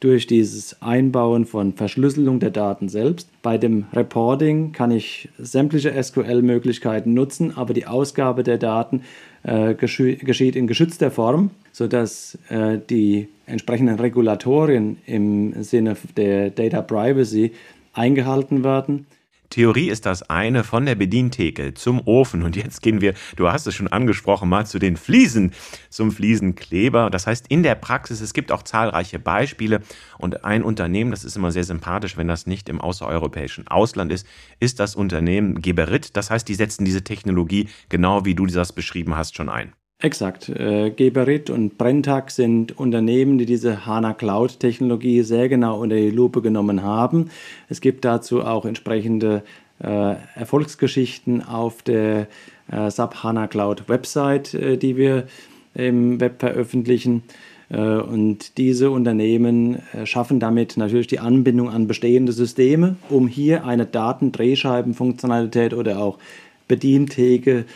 durch 0.00 0.26
dieses 0.26 0.82
Einbauen 0.82 1.46
von 1.46 1.72
Verschlüsselung 1.72 2.40
der 2.40 2.50
Daten 2.50 2.90
selbst. 2.90 3.30
Bei 3.40 3.56
dem 3.56 3.86
Reporting 3.92 4.72
kann 4.72 4.90
ich 4.90 5.30
sämtliche 5.38 5.94
SQL-Möglichkeiten 6.02 7.14
nutzen, 7.14 7.56
aber 7.56 7.72
die 7.72 7.86
Ausgabe 7.86 8.42
der 8.42 8.58
Daten 8.58 9.02
äh, 9.44 9.74
geschieht 9.74 10.56
in 10.56 10.66
geschützter 10.66 11.10
Form, 11.10 11.50
sodass 11.72 12.36
äh, 12.50 12.78
die 12.90 13.28
entsprechenden 13.46 13.98
Regulatorien 13.98 14.98
im 15.06 15.62
Sinne 15.62 15.96
der 16.16 16.50
Data 16.50 16.82
Privacy 16.82 17.52
eingehalten 17.94 18.62
werden. 18.62 19.06
Theorie 19.54 19.88
ist 19.88 20.04
das 20.04 20.28
eine 20.28 20.64
von 20.64 20.84
der 20.84 20.96
Bedientheke 20.96 21.74
zum 21.74 22.00
Ofen. 22.08 22.42
Und 22.42 22.56
jetzt 22.56 22.82
gehen 22.82 23.00
wir, 23.00 23.14
du 23.36 23.52
hast 23.52 23.68
es 23.68 23.74
schon 23.76 23.86
angesprochen, 23.86 24.48
mal 24.48 24.66
zu 24.66 24.80
den 24.80 24.96
Fliesen, 24.96 25.52
zum 25.90 26.10
Fliesenkleber. 26.10 27.08
Das 27.08 27.28
heißt, 27.28 27.46
in 27.50 27.62
der 27.62 27.76
Praxis, 27.76 28.20
es 28.20 28.32
gibt 28.32 28.50
auch 28.50 28.64
zahlreiche 28.64 29.20
Beispiele. 29.20 29.80
Und 30.18 30.44
ein 30.44 30.64
Unternehmen, 30.64 31.12
das 31.12 31.22
ist 31.22 31.36
immer 31.36 31.52
sehr 31.52 31.62
sympathisch, 31.62 32.16
wenn 32.16 32.26
das 32.26 32.48
nicht 32.48 32.68
im 32.68 32.80
außereuropäischen 32.80 33.68
Ausland 33.68 34.10
ist, 34.10 34.26
ist 34.58 34.80
das 34.80 34.96
Unternehmen 34.96 35.62
Geberit. 35.62 36.16
Das 36.16 36.32
heißt, 36.32 36.48
die 36.48 36.56
setzen 36.56 36.84
diese 36.84 37.04
Technologie, 37.04 37.68
genau 37.88 38.24
wie 38.24 38.34
du 38.34 38.46
das 38.46 38.72
beschrieben 38.72 39.16
hast, 39.16 39.36
schon 39.36 39.48
ein. 39.48 39.72
Exakt. 40.00 40.48
Äh, 40.48 40.90
Geberit 40.90 41.50
und 41.50 41.78
Brenntag 41.78 42.30
sind 42.30 42.76
Unternehmen, 42.78 43.38
die 43.38 43.46
diese 43.46 43.86
HANA 43.86 44.12
Cloud-Technologie 44.14 45.22
sehr 45.22 45.48
genau 45.48 45.80
unter 45.80 45.96
die 45.96 46.10
Lupe 46.10 46.42
genommen 46.42 46.82
haben. 46.82 47.30
Es 47.68 47.80
gibt 47.80 48.04
dazu 48.04 48.42
auch 48.42 48.64
entsprechende 48.64 49.42
äh, 49.82 50.16
Erfolgsgeschichten 50.34 51.42
auf 51.42 51.82
der 51.82 52.26
äh, 52.70 52.90
SAP 52.90 53.22
HANA 53.22 53.46
Cloud 53.46 53.88
Website, 53.88 54.54
äh, 54.54 54.76
die 54.76 54.96
wir 54.96 55.26
im 55.74 56.20
Web 56.20 56.40
veröffentlichen. 56.40 57.22
Äh, 57.70 57.78
und 57.80 58.58
diese 58.58 58.90
Unternehmen 58.90 59.82
äh, 59.92 60.06
schaffen 60.06 60.38
damit 60.38 60.76
natürlich 60.76 61.06
die 61.06 61.20
Anbindung 61.20 61.70
an 61.70 61.86
bestehende 61.86 62.32
Systeme, 62.32 62.96
um 63.10 63.26
hier 63.26 63.64
eine 63.64 63.86
Datendrehscheibenfunktionalität 63.86 65.72
oder 65.72 65.98
auch 65.98 66.18
Bedientheke 66.66 67.66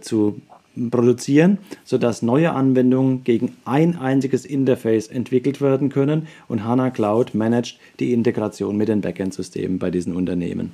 zu 0.00 0.40
produzieren, 0.90 1.58
sodass 1.84 2.22
neue 2.22 2.52
Anwendungen 2.52 3.24
gegen 3.24 3.56
ein 3.64 3.98
einziges 3.98 4.44
Interface 4.44 5.08
entwickelt 5.08 5.60
werden 5.60 5.88
können 5.88 6.28
und 6.48 6.64
HANA 6.64 6.90
Cloud 6.90 7.34
managt 7.34 7.78
die 8.00 8.12
Integration 8.12 8.76
mit 8.76 8.88
den 8.88 9.00
Backend-Systemen 9.00 9.78
bei 9.78 9.90
diesen 9.90 10.14
Unternehmen. 10.14 10.72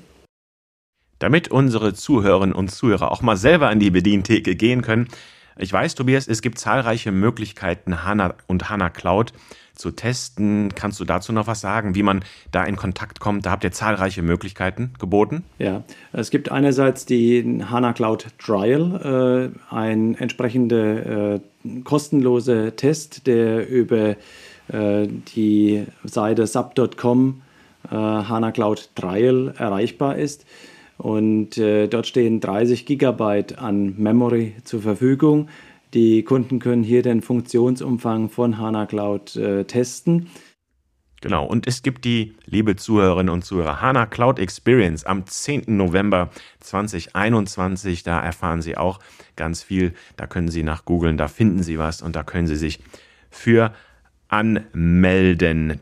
Damit 1.19 1.49
unsere 1.49 1.95
Zuhörerinnen 1.95 2.55
und 2.55 2.71
Zuhörer 2.71 3.13
auch 3.13 3.23
mal 3.23 3.37
selber 3.37 3.69
an 3.69 3.79
die 3.79 3.91
Bedientheke 3.91 4.57
gehen 4.57 4.83
können, 4.83 5.09
ich 5.59 5.73
weiß, 5.73 5.95
Tobias, 5.95 6.29
es 6.29 6.41
gibt 6.41 6.59
zahlreiche 6.59 7.13
Möglichkeiten, 7.13 8.05
HANA 8.05 8.35
und 8.47 8.71
HANA 8.71 8.89
Cloud 8.89 9.33
zu 9.75 9.91
testen. 9.91 10.71
Kannst 10.75 11.01
du 11.01 11.05
dazu 11.05 11.33
noch 11.33 11.47
was 11.47 11.61
sagen, 11.61 11.95
wie 11.95 12.03
man 12.03 12.25
da 12.51 12.65
in 12.65 12.77
Kontakt 12.77 13.21
kommt? 13.21 13.47
Da 13.47 13.51
habt 13.51 13.65
ihr 13.65 13.73
zahlreiche 13.73 14.23
Möglichkeiten 14.23 14.93
geboten. 14.99 15.45
Ja, 15.59 15.83
es 16.13 16.31
gibt 16.31 16.51
einerseits 16.51 17.07
die 17.07 17.63
HANA 17.69 17.93
Cloud 17.93 18.27
Trial, 18.39 19.53
äh, 19.73 19.75
ein 19.75 20.15
entsprechender 20.15 21.35
äh, 21.35 21.41
kostenloser 21.85 22.77
Test, 22.77 23.27
der 23.27 23.69
über 23.69 24.17
äh, 24.69 25.07
die 25.35 25.87
Seite 26.05 26.47
sub.com 26.47 27.43
äh, 27.91 27.95
HANA 27.95 28.53
Cloud 28.53 28.91
Trial 28.95 29.55
erreichbar 29.57 30.17
ist. 30.17 30.45
Und 30.99 31.59
äh, 31.59 31.89
dort 31.89 32.07
stehen 32.07 32.41
30 32.41 32.87
Gigabyte 32.87 33.59
an 33.59 33.95
Memory 33.97 34.55
zur 34.63 34.83
Verfügung. 34.83 35.49
Die 35.95 36.23
Kunden 36.23 36.59
können 36.59 36.83
hier 36.83 37.03
den 37.03 37.21
Funktionsumfang 37.21 38.31
von 38.31 38.57
HANA 38.57 38.87
Cloud 38.87 39.37
äh, 39.37 39.65
testen. 39.65 40.31
Genau, 41.21 41.47
und 41.47 41.69
es 41.69 41.83
gibt 41.83 42.05
die, 42.05 42.35
liebe 42.47 42.75
Zuhörerinnen 42.75 43.33
und 43.33 43.45
Zuhörer, 43.45 43.81
HANA 43.81 44.07
Cloud 44.07 44.41
Experience 44.41 45.05
am 45.05 45.27
10. 45.27 45.65
November 45.69 46.31
2021. 46.61 48.03
Da 48.03 48.21
erfahren 48.21 48.63
Sie 48.63 48.77
auch 48.77 48.99
ganz 49.37 49.63
viel. 49.63 49.93
Da 50.17 50.27
können 50.27 50.49
Sie 50.49 50.63
nach 50.63 50.85
googeln, 50.85 51.17
da 51.17 51.29
finden 51.29 51.63
Sie 51.63 51.79
was 51.79 52.03
und 52.03 52.17
da 52.17 52.25
können 52.25 52.49
Sie 52.49 52.57
sich 52.57 52.81
für 53.31 53.73
anmelden. 54.29 55.79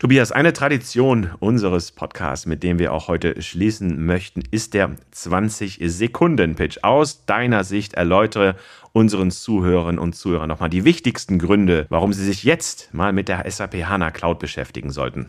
Tobias, 0.00 0.32
eine 0.32 0.54
Tradition 0.54 1.28
unseres 1.40 1.92
Podcasts, 1.92 2.46
mit 2.46 2.62
dem 2.62 2.78
wir 2.78 2.94
auch 2.94 3.08
heute 3.08 3.42
schließen 3.42 4.06
möchten, 4.06 4.42
ist 4.50 4.72
der 4.72 4.96
20-Sekunden-Pitch. 5.14 6.78
Aus 6.82 7.26
deiner 7.26 7.64
Sicht 7.64 7.92
erläutere 7.92 8.56
unseren 8.92 9.30
Zuhörerinnen 9.30 9.98
und 9.98 10.14
Zuhörern 10.14 10.48
nochmal 10.48 10.70
die 10.70 10.86
wichtigsten 10.86 11.38
Gründe, 11.38 11.84
warum 11.90 12.14
sie 12.14 12.24
sich 12.24 12.44
jetzt 12.44 12.94
mal 12.94 13.12
mit 13.12 13.28
der 13.28 13.44
SAP 13.50 13.74
HANA 13.74 14.10
Cloud 14.10 14.38
beschäftigen 14.38 14.88
sollten. 14.90 15.28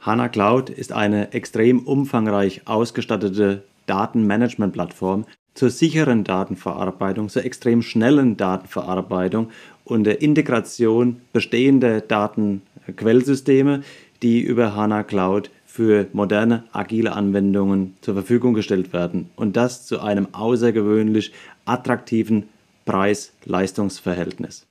HANA 0.00 0.28
Cloud 0.28 0.68
ist 0.68 0.92
eine 0.92 1.32
extrem 1.32 1.80
umfangreich 1.80 2.68
ausgestattete 2.68 3.64
Datenmanagement-Plattform 3.86 5.24
zur 5.54 5.70
sicheren 5.70 6.24
Datenverarbeitung, 6.24 7.28
zur 7.28 7.44
extrem 7.44 7.82
schnellen 7.82 8.36
Datenverarbeitung 8.36 9.50
und 9.84 10.04
der 10.04 10.20
Integration 10.20 11.20
bestehender 11.32 12.00
Datenquellsysteme, 12.00 13.82
die 14.22 14.40
über 14.40 14.74
HANA 14.74 15.04
Cloud 15.04 15.50
für 15.64 16.06
moderne, 16.12 16.64
agile 16.72 17.12
Anwendungen 17.12 17.94
zur 18.00 18.14
Verfügung 18.14 18.54
gestellt 18.54 18.92
werden. 18.92 19.30
Und 19.36 19.56
das 19.56 19.86
zu 19.86 20.00
einem 20.00 20.28
außergewöhnlich 20.32 21.32
attraktiven 21.64 22.44
Preis-Leistungs-Verhältnis. 22.84 24.66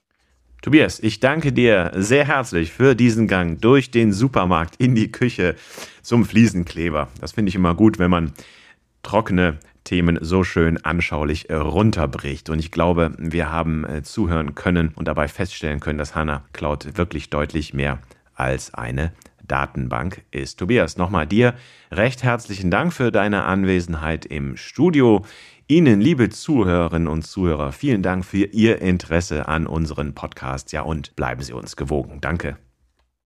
Tobias, 0.62 1.02
ich 1.02 1.19
danke 1.19 1.52
dir 1.52 1.91
sehr 1.96 2.26
herzlich 2.26 2.72
für 2.72 2.96
diesen 2.96 3.28
Gang 3.28 3.60
durch 3.60 3.91
den 3.91 4.13
Supermarkt 4.13 4.76
in 4.78 4.96
die 4.96 5.12
Küche 5.12 5.56
zum 6.02 6.24
Fliesenkleber. 6.24 7.10
Das 7.19 7.34
finde 7.34 7.50
ich 7.50 7.56
immer 7.56 7.76
gut, 7.76 8.00
wenn 8.00 8.10
man 8.10 8.32
trockene 9.02 9.60
Themen 9.84 10.17
so 10.22 10.43
schön 10.43 10.84
anschaulich 10.84 11.50
runterbricht. 11.52 12.50
Und 12.50 12.60
ich 12.60 12.72
glaube, 12.72 13.13
wir 13.17 13.52
haben 13.52 13.86
äh, 13.86 14.04
zuhören 14.04 14.56
können 14.56 14.91
und 14.96 15.08
dabei 15.08 15.28
feststellen 15.28 15.80
können, 15.80 15.98
dass 15.98 16.15
HANA 16.15 16.43
Cloud 16.54 16.98
wirklich 16.98 17.30
deutlich 17.30 17.74
mehr 17.74 18.00
als 18.36 18.74
eine 18.74 19.13
Datenbank 19.48 20.24
ist. 20.32 20.60
Tobias, 20.60 20.98
nochmal 20.98 21.28
dir 21.28 21.54
recht 21.91 22.24
herzlichen 22.24 22.72
Dank 22.72 22.93
für 22.93 23.12
deine 23.12 23.43
Anwesenheit 23.43 24.26
im 24.26 24.58
Studio. 24.58 25.26
Ihnen, 25.67 26.02
liebe 26.02 26.30
Zuhörerinnen 26.30 27.08
und 27.08 27.24
Zuhörer, 27.24 27.72
vielen 27.72 28.02
Dank 28.02 28.26
für 28.26 28.46
Ihr 28.46 28.82
Interesse 28.82 29.48
an 29.48 29.65
unseren 29.67 30.13
Podcast. 30.13 30.72
Ja, 30.72 30.82
und 30.82 31.15
bleiben 31.15 31.41
Sie 31.41 31.54
uns 31.54 31.76
gewogen. 31.76 32.19
Danke. 32.22 32.58